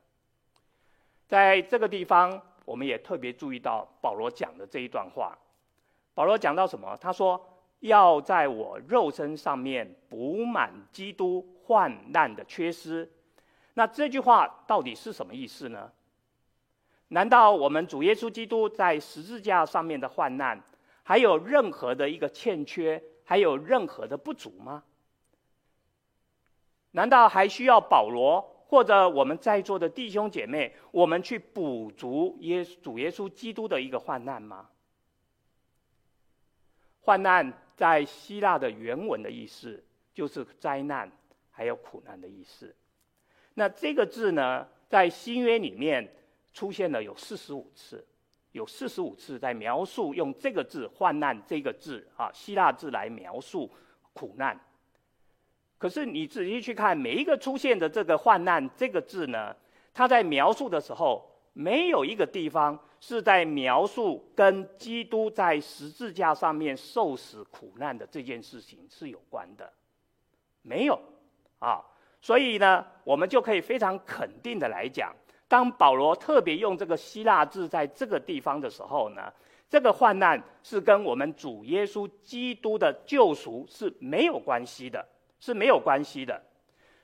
[1.27, 5.37] 在这个地方，我们也特别注意到保罗讲的这一段话。
[6.13, 6.97] 保罗讲到什么？
[6.99, 7.41] 他说
[7.81, 13.09] ：“要在我肉身上面补满基督患难的缺失。”
[13.75, 15.91] 那这句话到底是什么意思呢？
[17.07, 20.61] 难道我们主耶稣基督在十字架上面的患难，
[21.11, 24.81] 还有任何的一个欠缺，还有任何的不足吗？
[26.91, 34.69] 难道还需要保罗或者我们在座的弟兄姐妹，我们去补足耶主耶稣基督的一个患难吗？
[37.01, 41.11] 患难在希腊的原文的意思就是灾难，
[41.49, 42.73] 还有苦难的意思。
[43.55, 46.15] 那这个字呢，在新约里面
[46.53, 48.07] 出现了有四十五次，
[48.51, 53.71] 有四十五次在描述用这个字“患难”这个字啊，希腊字来描述
[54.13, 54.59] 苦难。
[55.77, 59.55] 可是你仔细去看每一个出现的这个“患难”这个字呢，
[59.93, 69.71] 它在描述的时候，没有一个地方是在描述跟基督在十字架上面受死苦难的这件事情是有关的，
[70.61, 71.01] 没有
[71.59, 71.83] 啊。
[72.21, 75.11] 所以呢，我们就可以非常肯定的来讲，
[75.51, 79.21] 当保罗特别用这个希腊字在这个地方的时候呢，
[79.69, 85.05] 这个患难是跟我们主耶稣基督的救赎是没有关系的。
[85.43, 86.39] 是没有关系的，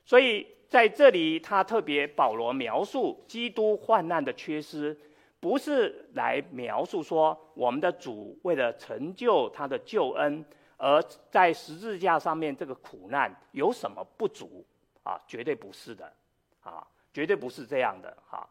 [0.05, 4.95] 所以在这里他特别保罗描述基督患难的缺失，
[5.39, 10.45] 不是来描述说我们的主为了成就他的救恩，
[10.77, 11.01] 而
[11.31, 14.63] 在十字架上面这个苦难有什么不足
[15.01, 15.19] 啊？
[15.25, 16.05] 绝对不是的，
[16.61, 16.85] 啊，
[17.17, 18.47] 绝对不是这样的，哈，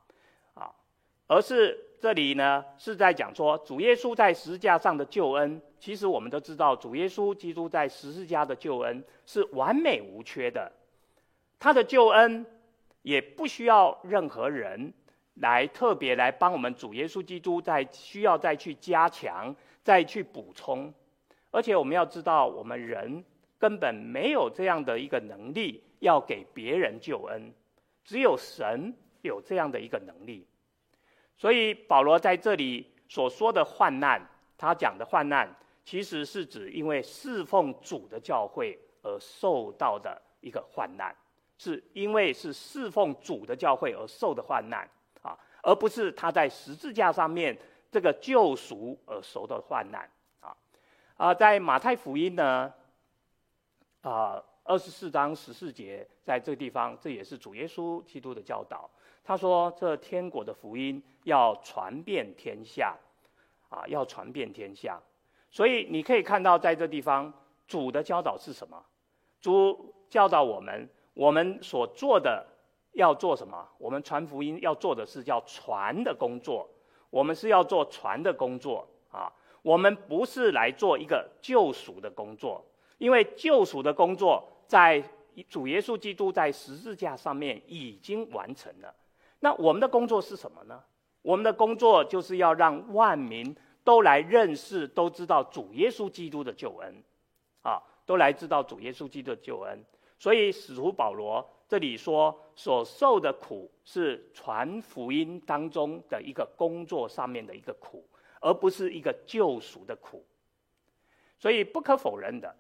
[0.55, 0.69] 啊，
[1.29, 5.63] 而是这里呢是在讲说主耶稣在十字架上的救恩。
[5.79, 10.73] 其实我们都知道，主耶稣基督在十字架的救恩是完美无缺的，
[11.61, 12.45] 他的救恩
[13.03, 14.93] 也不需要任何人
[15.35, 19.55] 来特别来帮我们主耶稣基督在需要再去加强、
[19.85, 20.93] 再去补充，
[21.53, 23.25] 而且我们要知道，我们人
[23.61, 27.55] 根本没有这样的一个能力要给别人救恩，
[28.07, 30.47] 只有神有这样的一个能力。
[31.37, 34.27] 所以保罗在这里所说的患难。
[34.59, 35.55] 他讲的患难，
[35.85, 41.15] 其实是指因为侍奉主的教会而受到的一个患难，
[41.59, 44.89] 是因为是侍奉主的教会而受的患难
[45.21, 47.55] 啊，而不是他在十字架上面
[47.91, 50.57] 这个救赎而受的患难啊。
[51.19, 52.73] 啊，在马太福音呢，
[54.01, 58.91] 啊，二十四章十四节，在这个地方，这也是主耶稣基督的教导。
[59.25, 62.97] 他说：“这天国的福音要传遍天下，
[63.69, 65.01] 啊，要传遍天下。
[65.51, 67.33] 所以你可以看到，在这地方，
[67.69, 68.85] 主的教导是什么？
[69.41, 72.45] 主教导我们，我们所做的
[72.93, 73.69] 要做什么？
[73.79, 76.69] 我们传福音要做的是叫传的工作。
[77.11, 79.33] 我们是要做传的工作啊。
[79.63, 82.65] 我们不是来做一个救赎的工作，
[82.99, 85.03] 因为救赎的工作在
[85.49, 88.95] 主耶稣基督在十字架上面已经完成了。”
[89.41, 90.83] 那我们的工作是什么呢？
[91.23, 93.55] 我们的工作就是要让万民
[93.85, 97.03] 都来认识、都知道主耶稣基督的救恩，
[97.63, 99.85] 啊，都来知道主耶稣基督的救恩。
[100.19, 108.09] 所以使徒保罗这里说，所受的苦是传福音当中的一个工作上面的一个苦，
[108.41, 110.25] 而不是一个救赎的苦。
[111.39, 112.57] 所以不可否认的，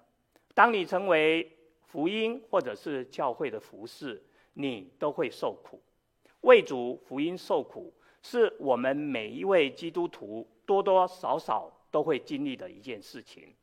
[0.55, 1.51] 当你成为
[1.97, 4.23] 福音或者是教会的服饰，
[4.53, 5.81] 你都会受苦。
[6.43, 7.91] 为主福音受苦，
[8.21, 13.55] 是我们每一位基督徒多多少少都会经历的一件事情。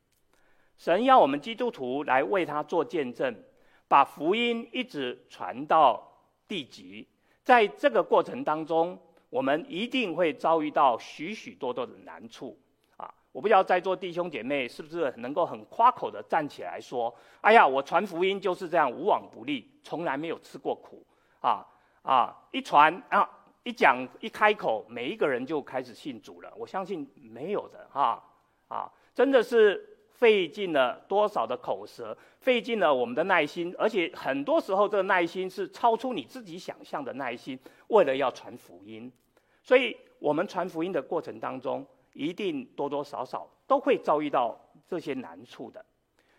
[0.76, 3.40] 神要我们基督徒来为他做见证，
[3.86, 6.02] 把福音一直传到
[6.48, 7.06] 地极。
[7.44, 8.98] 在这个过程当中，
[9.30, 12.58] 我们一定会遭遇到许许多多的难处！
[13.34, 17.12] 我不知道在座弟兄姐妹是不是能够很夸口的站起来说
[17.42, 21.04] ：“哎呀，我传福音就是这样无往不利，从来没有吃过苦
[21.40, 21.66] 啊！”
[22.02, 23.28] 啊，一传啊，
[23.64, 26.52] 一讲一开口，每一个人就开始信主了。
[26.56, 28.22] 我相信没有的哈，
[28.68, 37.58] 啊，真的是费尽了多少的口舌，费尽了我们的耐心，而且很多时候这个耐心是超出你自己想象的耐心，
[37.88, 39.10] 为了要传福音。
[39.60, 44.58] 所以，我们传福音的过程当中，一定多多少少都会遭遇到
[44.88, 45.84] 这些难处的。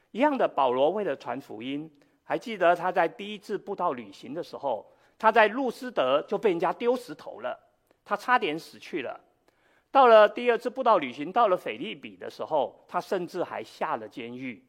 [0.09, 1.87] 一样的，保罗为了传福音，
[2.23, 4.91] 还记得他在第一次布道旅行的时候。
[5.17, 7.57] 他在路斯德就被人家丢石头了，
[8.03, 9.17] 他差点死去了。
[9.89, 14.61] 到了第二次布道旅行，到了腓立比的时候，他甚至还下了监狱。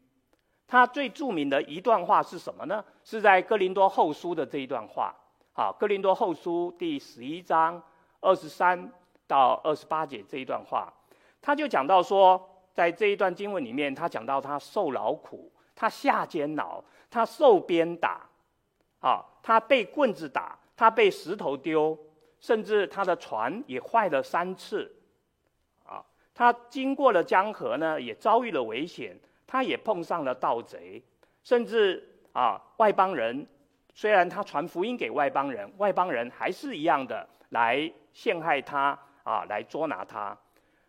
[0.68, 2.84] 他最著名的一段话是什么呢？
[3.02, 5.12] 是在哥林多后书的这一段话。
[5.52, 7.82] 好，哥林多后书第十一章
[8.20, 8.88] 二十三
[9.26, 10.92] 到二十八节这一段话，
[11.40, 18.26] 他就讲到说，在这一段经文里面，他讲到他受劳苦，他下监牢，他受鞭打。
[18.98, 21.96] 啊，他被棍子打，他被石头丢，
[22.40, 24.90] 甚至他的船也坏了三次。
[25.84, 26.02] 啊，
[26.34, 29.16] 他经过了江河呢，也遭遇了危险，
[29.46, 31.00] 他也碰上了盗贼，
[31.44, 32.02] 甚至
[32.32, 33.46] 啊，外邦人
[33.94, 40.38] 虽然他传福音给外邦人，外邦人还是一样的来陷害他啊，来捉拿他。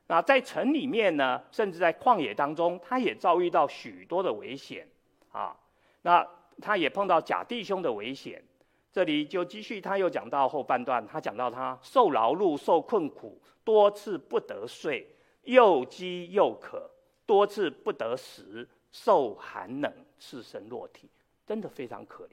[0.05, 4.87] 那在城里面呢，甚至在旷野当中，他也遭遇到许多的危险。
[5.31, 5.57] 啊，
[6.03, 6.25] 那。
[6.59, 8.43] 他也碰到假弟兄的危险，
[8.91, 15.07] 这里就继续，他又讲到后半段，他讲到他受劳碌、受困苦，多次不得睡，
[15.43, 16.89] 又饥又渴，
[17.27, 21.07] 多次不得食，受寒冷，赤身裸体，
[21.45, 22.31] 真的非常可怜，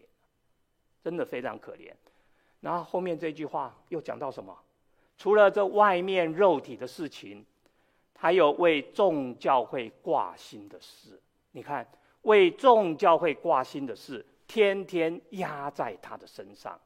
[1.03, 1.93] 真的非常可怜。
[2.61, 4.59] 然后后面这句话又讲到什么？
[5.17, 7.45] 除了这外面肉体的事情，
[8.19, 11.21] 还有为众教会挂心的事，
[11.53, 11.87] 你看。
[12.23, 16.81] 为众教会挂心的事，天天压在他的身上。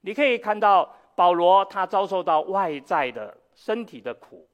[0.00, 4.44] 你可以看到保罗，他遭受到外在的身体的苦，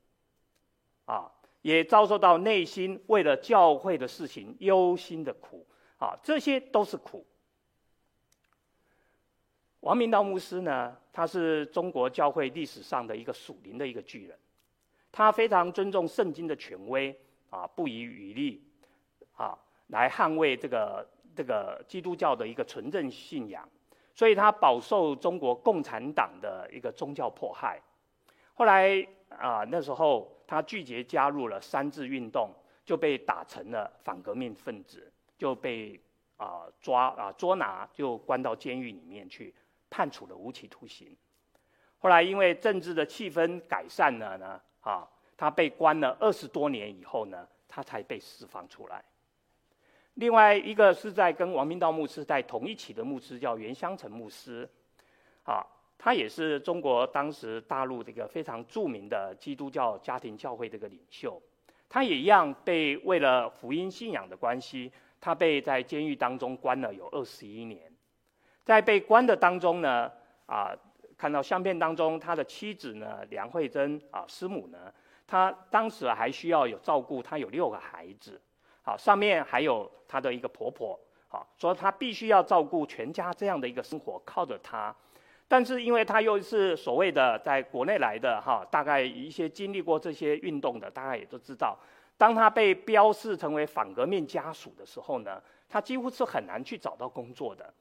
[1.06, 5.66] 啊，也遭受到内心为了教会的事情忧心的苦，
[5.96, 7.24] 啊，这些都是苦。
[9.80, 14.38] 王明道牧师呢，他是中国教会历史上的一个属灵的一个巨人，
[15.12, 17.16] 他非常尊重圣经的权威，
[17.50, 18.62] 啊，不遗余力，
[19.36, 19.58] 啊。
[19.90, 23.66] 来捍卫这个这个基督教的一个纯正信仰，
[24.14, 27.80] 所以他饱受中国共产党的一个宗教迫害。
[28.52, 32.50] 后来啊，那时候他拒绝加入了三自运动，
[32.84, 35.98] 就被打成了反革命分子，就被
[36.36, 39.54] 啊抓啊捉拿，就关到监狱里面去，
[39.90, 41.16] 判处了无期徒刑。
[41.98, 49.04] 后来因为政治的气氛改善了呢，啊，他被关了二十多年以后呢，他才被释放出来。
[50.14, 54.68] 另外一个是在跟王明道牧师在同一起的牧师叫袁香成牧师，
[55.44, 55.64] 啊，
[55.96, 61.40] 他也是中国当时大陆这个非常著名的基督教家庭教会这个领袖，
[61.88, 67.92] 他也一样被为了福音信仰的关系，他被在监狱当中关了有二十一年。
[68.68, 70.12] 在被关的当中呢，
[70.44, 70.76] 啊，
[71.16, 74.92] 看到相片当中他的妻子呢，梁慧贞啊，师母呢，
[75.26, 78.38] 他当时还需要有照顾，他有六个孩子，
[78.82, 84.94] 好，上面还有他的一个婆婆，好，说他必须要照顾全家这样的一个生活，靠着他。
[85.48, 91.74] 但是因为他又是所谓的在国内来的哈，大概一些经历过这些运动的，大概也都知道，
[92.18, 97.72] 当他被标示成为反革命家属的时候呢，他几乎是很难去找到工作的。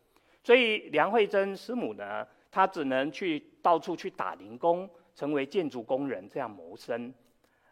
[0.48, 7.14] 所以梁惠贞师母呢，她只能去到处去打零工，成为建筑工人这样谋生。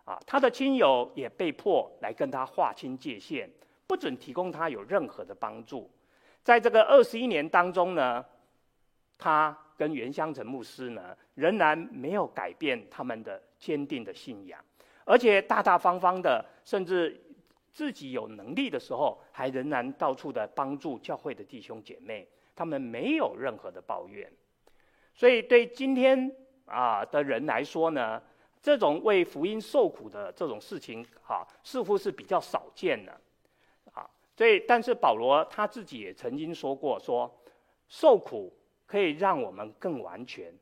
[0.04, 3.50] 啊，她的亲友也被迫来跟她划清界限，
[3.88, 5.90] 不准提供她有任何的帮助。
[6.44, 8.26] 在这个二十一年当中呢，
[9.18, 14.60] 她跟袁湘成牧师呢，仍然没有改变他们的坚定的信仰，
[15.06, 17.18] 而且大大方方的，甚至
[17.72, 22.28] 自己有能力的时候，还仍然到处的帮助教会的弟兄姐妹。
[22.56, 24.32] 他们没有任何的抱怨，
[25.14, 26.34] 所以对今天
[26.66, 28.22] 啊的人来说呢，
[28.62, 33.12] 这种为福音受苦的这种事情，哈，似乎是比较少见的，
[33.94, 37.30] 啊，所以但是保罗他自己也曾经说过，说
[37.90, 38.52] 受苦
[38.86, 40.54] 可以让我们更完全，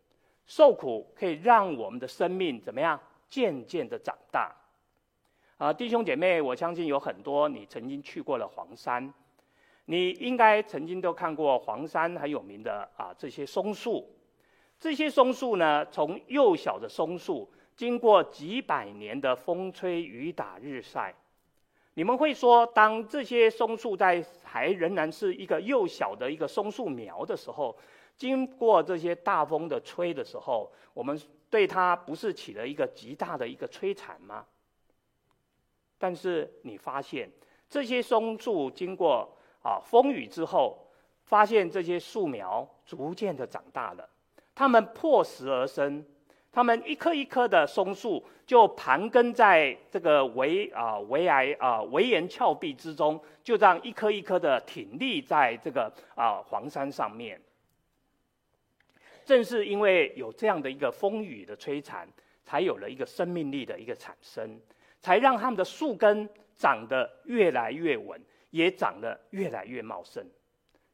[0.48, 4.52] 受苦可以让我们的生命怎么样渐渐的长大，
[5.58, 9.14] 啊，弟兄姐妹，我相信有很多你曾经去过了黄山。
[9.86, 14.10] 你应该曾经都看过黄山很有名的啊，这些松树，
[14.80, 21.14] 这些松树呢，从幼小的松树，经过几百年的风吹雨打日晒，
[21.96, 27.78] 你们会说，当这些松树在还仍然是一个幼小的一个松树苗的时候，
[28.16, 34.46] 经过这些大风的吹的时候，我们对它不是起了一个极大的一个摧残吗？
[35.98, 37.30] 但是你发现
[37.70, 39.30] 这些松树经过。
[39.64, 40.78] 啊，风雨之后，
[41.26, 44.07] 发现这些树苗逐渐的长大了，
[44.53, 46.05] 它们破石而生，
[46.51, 57.41] 它们一棵一棵的松树就盘根在这个围啊围崖啊围岩峭壁之中，就这样一棵一棵的挺立在这个啊黄山上面。
[59.26, 62.05] 正是因为有这样的一个风雨的摧残，
[62.43, 64.59] 才有了一个生命力的一个产生，
[64.99, 68.22] 才让它们的树根长得越来越稳。
[68.54, 70.24] 也长得越来越茂盛。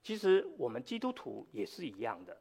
[0.01, 2.35] 其实我们基督徒也是一样的。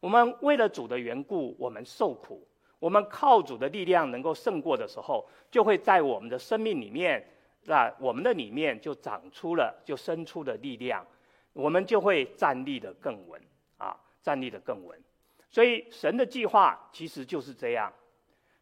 [0.00, 2.44] 我们为了主的缘故，我们受苦。
[2.80, 7.24] 我们靠主的力量能够胜过的时候，就会在我们的生命里面，
[7.68, 11.06] 啊，我们的里面就长出了，就生出了力量。
[11.52, 13.40] 我们就会站立得更稳
[13.78, 15.00] 啊，站立得更稳。
[15.48, 17.92] 所以神的计划其实就是这样。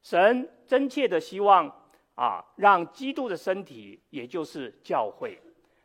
[0.03, 1.67] 神真切的希望
[2.15, 5.41] 啊，让基督的身体，也就是教会。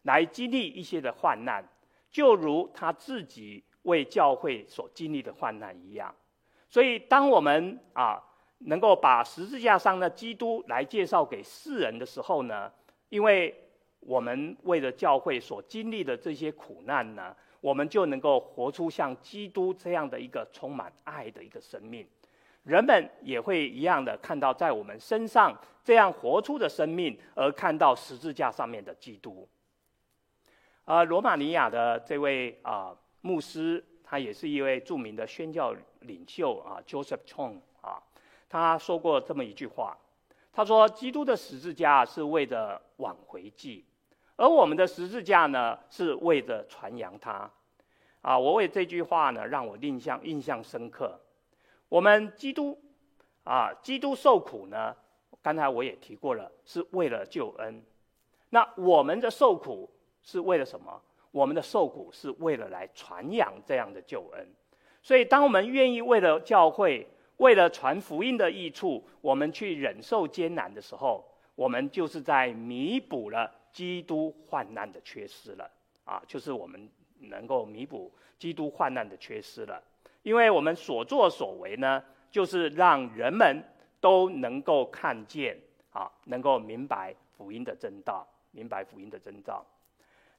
[0.09, 1.63] 来经历一些的患难，
[2.09, 6.13] 就如他自己为教会所经历的患难一样。
[6.67, 8.19] 所以，当我们啊
[8.65, 12.71] 能够把十字架上的基督来介绍给世人的时候呢，
[13.09, 13.53] 因为
[13.99, 22.03] 我们为了教会所经历的这些苦难呢，我们就能够活出像基督这样的一个充满爱的一个生命。
[22.63, 29.47] 人们也会一样的看到在我们身上这样活出的生命，而看到十字架上面的基督。
[30.89, 38.01] 啊，罗马尼亚的这位啊牧师，他也是一位著名的宣教领袖啊，Joseph Chong 啊，
[38.49, 39.95] 他说过这么一句话，
[40.51, 43.85] 他说：“基督的十字架是为了挽回祭，
[44.35, 47.47] 而我们的十字架呢，是为了传扬他。”
[48.23, 51.19] 啊，我为这句话呢，让我印象印象深刻。
[51.87, 52.75] 我们基督
[53.43, 54.95] 啊，基督受苦呢，
[55.43, 57.79] 刚才我也提过了，是为了救恩。
[58.49, 59.87] 那我们的受苦。
[60.29, 61.01] 是为了什么？
[61.31, 64.47] 我们的受苦是为了来传扬这样的救恩。
[65.01, 67.07] 所以，当我们愿意为了教会、
[67.37, 71.25] 为了传福音的益处，我们去忍受艰难的时候，
[71.55, 75.67] 我们就是在弥补了基督患难的缺失了。
[76.03, 76.87] 啊，就是我们
[77.19, 79.81] 能够弥补基督患难的缺失了。
[80.21, 83.63] 因为我们所作所为呢，就是让人们
[83.99, 85.57] 都能够看见，
[85.91, 89.65] 啊，能够明白福音的真道，明白福音的真道。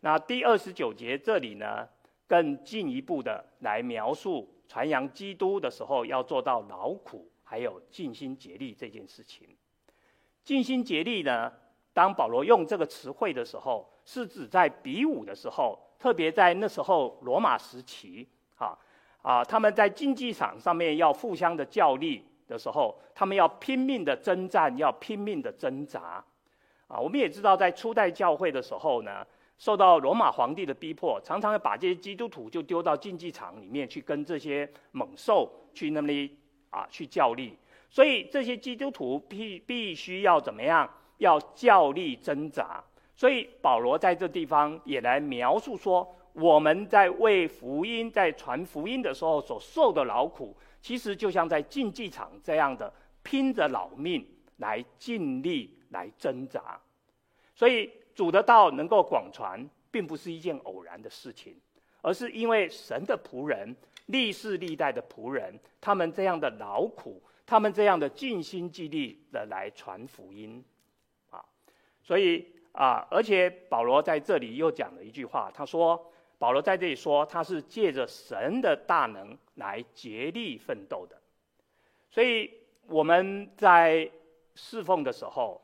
[0.00, 1.88] 那第二十九节这里呢，
[2.26, 9.46] 更进一步的来描述传扬基督的时候要做到劳苦，还有尽心竭力这件事情。
[10.42, 11.52] 尽心竭力呢，
[11.92, 18.26] 当保罗用这个词汇的时候，是指在比武的时候，特别在那时候罗马时期，
[18.56, 18.76] 啊
[19.20, 26.24] 啊，他们在竞技场上面要互相的较力的时候，他们要拼命的征战，要拼命的挣扎。
[26.88, 29.24] 啊，我们也知道在初代教会的时候呢，
[29.60, 36.34] 受到罗马皇帝的逼迫，常常要把这些基督徒就丢到竞技场里面去跟这些猛兽去那里
[36.70, 37.54] 啊去较力，
[37.90, 40.88] 所以这些基督徒必必须要怎么样？
[41.18, 42.82] 要较力挣扎。
[43.14, 52.90] 所以保罗在这地方也来描述说，我们在为福音、在传福音的时候所受的劳苦，其实就像在竞技场这样的
[53.22, 56.80] 拼着老命来尽力来挣扎。
[57.54, 57.90] 所以
[58.20, 61.56] 主的道能够广传，并不是一件偶然的事情，
[62.02, 63.74] 而是因为神的仆人、
[64.06, 70.62] 历世历代的仆人，他们这样的劳苦，他们这样的尽心尽力的来传福音，
[71.30, 71.42] 啊，
[72.02, 72.46] 所以。
[72.72, 73.04] 啊！
[73.10, 76.00] 而且保罗在这里又讲了一句话，他说
[76.38, 81.20] ：“保罗在这里说，他是借着神的大能来竭力奋斗的。
[82.12, 82.48] 所以
[82.86, 84.08] 我们在
[84.54, 85.60] 侍奉的时候，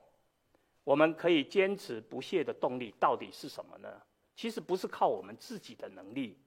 [0.87, 4.01] 我们可以坚持不懈的动力到底是什么呢？
[4.37, 6.39] 其实不是靠我们自己的能力，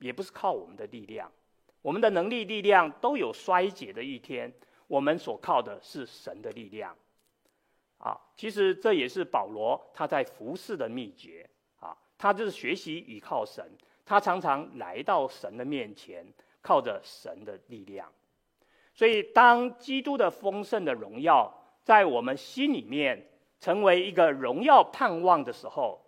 [0.00, 1.30] 也不是靠我们的力量，
[1.80, 4.52] 我们的能力、力量都有衰竭的一天。
[4.88, 6.92] 我们所靠的是神的力量。”
[7.98, 13.64] 啊，其实这也是保罗他在服侍的秘诀啊，他就是学习倚靠神，
[14.04, 16.26] 他常常来到神的面前，
[16.60, 18.12] 靠着神的力量。
[18.92, 21.52] 所以，当基督的丰盛的荣耀
[21.84, 23.24] 在我们心里面
[23.64, 25.98] 成为一个荣耀盼望的时候，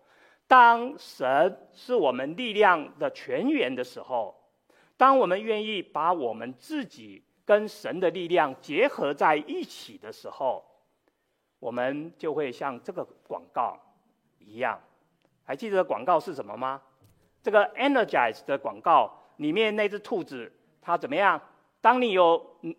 [0.47, 4.39] 当神是我们力量的泉源的时候，
[4.99, 10.63] 当我们愿意把我们自己跟神的力量结合在一起的时候，
[11.59, 13.81] 我们就会像这个广告
[14.39, 14.79] 一样，
[15.43, 16.83] 还记得广告是什么吗？
[17.43, 20.53] 这个 Energize 的广告里面那只兔子，
[20.83, 21.41] 它怎么样？
[21.81, 22.77] 当你有嗯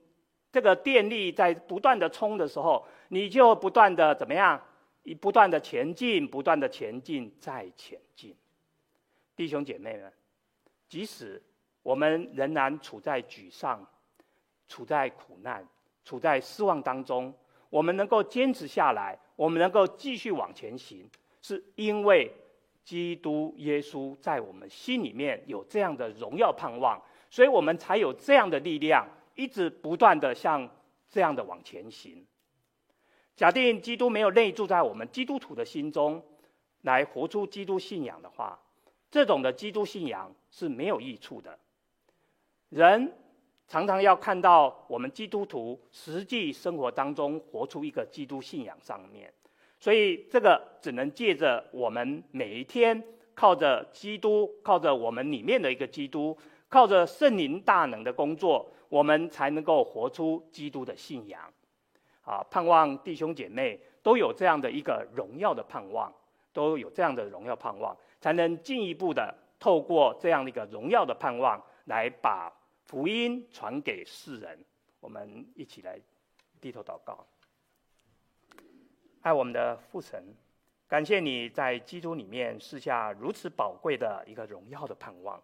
[0.51, 4.61] 这个电力在不断的充的时候，你就不断的怎么样？
[5.07, 8.35] 你不断的前进，不断的前进，再前进。
[9.37, 10.11] 弟兄姐妹们，
[10.89, 11.41] 即使
[11.81, 13.87] 我们仍然处在沮丧、
[14.67, 15.65] 处在苦难、
[16.03, 17.33] 处在失望当中。
[17.69, 21.09] 我们能够坚持下来，我们能够继续往前行，
[21.41, 22.29] 是因为
[22.83, 30.69] 基督耶稣在我们心里面有这样的荣耀盼望，所以我们才有这样的力量，一直不断的向
[31.07, 32.27] 这样的往前行。
[33.37, 36.21] 假定基督没有内住在我们基督徒的心中，
[36.81, 38.59] 来活出基督信仰的话，
[39.09, 41.57] 这种的基督信仰是没有益处的。
[42.67, 43.13] 人。
[43.69, 49.29] 常常要看到我们基督徒实际生活当中活出一个基督信仰上面，
[49.77, 53.03] 所以这个只能借着我们每一天
[53.35, 56.37] 靠着基督，靠着我们里面的一个基督，
[56.69, 61.41] 靠着圣灵大能的工作，我们才能够活出基督的信仰。
[62.27, 66.13] 啊，盼望弟兄姐妹都有这样的一个荣耀的盼望，
[66.51, 72.53] 都有这样的荣耀盼望，才能进一步的透过这样的一个荣耀的盼望来把。
[72.87, 74.57] 福音传给世人，
[75.01, 75.99] 我们一起来
[76.61, 77.27] 低头祷告。
[79.19, 80.23] 爱我们的父神，
[80.87, 85.37] 感谢你在基督里面赐下如此宝贵的一个荣耀的盼望，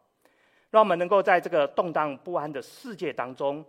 [0.69, 3.65] 让我们能够在这个动荡不安的世界当中，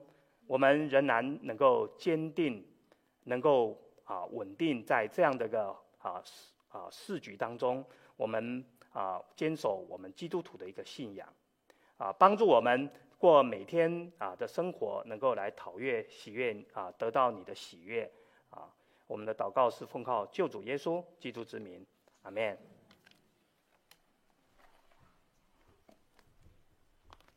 [0.47, 2.65] 我们仍然能够坚定，
[3.25, 6.23] 能够啊稳定在这样的个啊
[6.69, 7.85] 啊世局当中，
[8.17, 11.29] 我们啊坚守我们基督徒的一个信仰，
[11.99, 12.91] 啊帮助我们。
[13.17, 18.11] 过每天啊的生活，能够来讨悦喜悦啊，得到你的喜悦
[18.51, 18.69] 啊。
[19.07, 21.87] 我们的祷告是奉靠救主耶稣基督之名，
[22.21, 22.74] 阿门。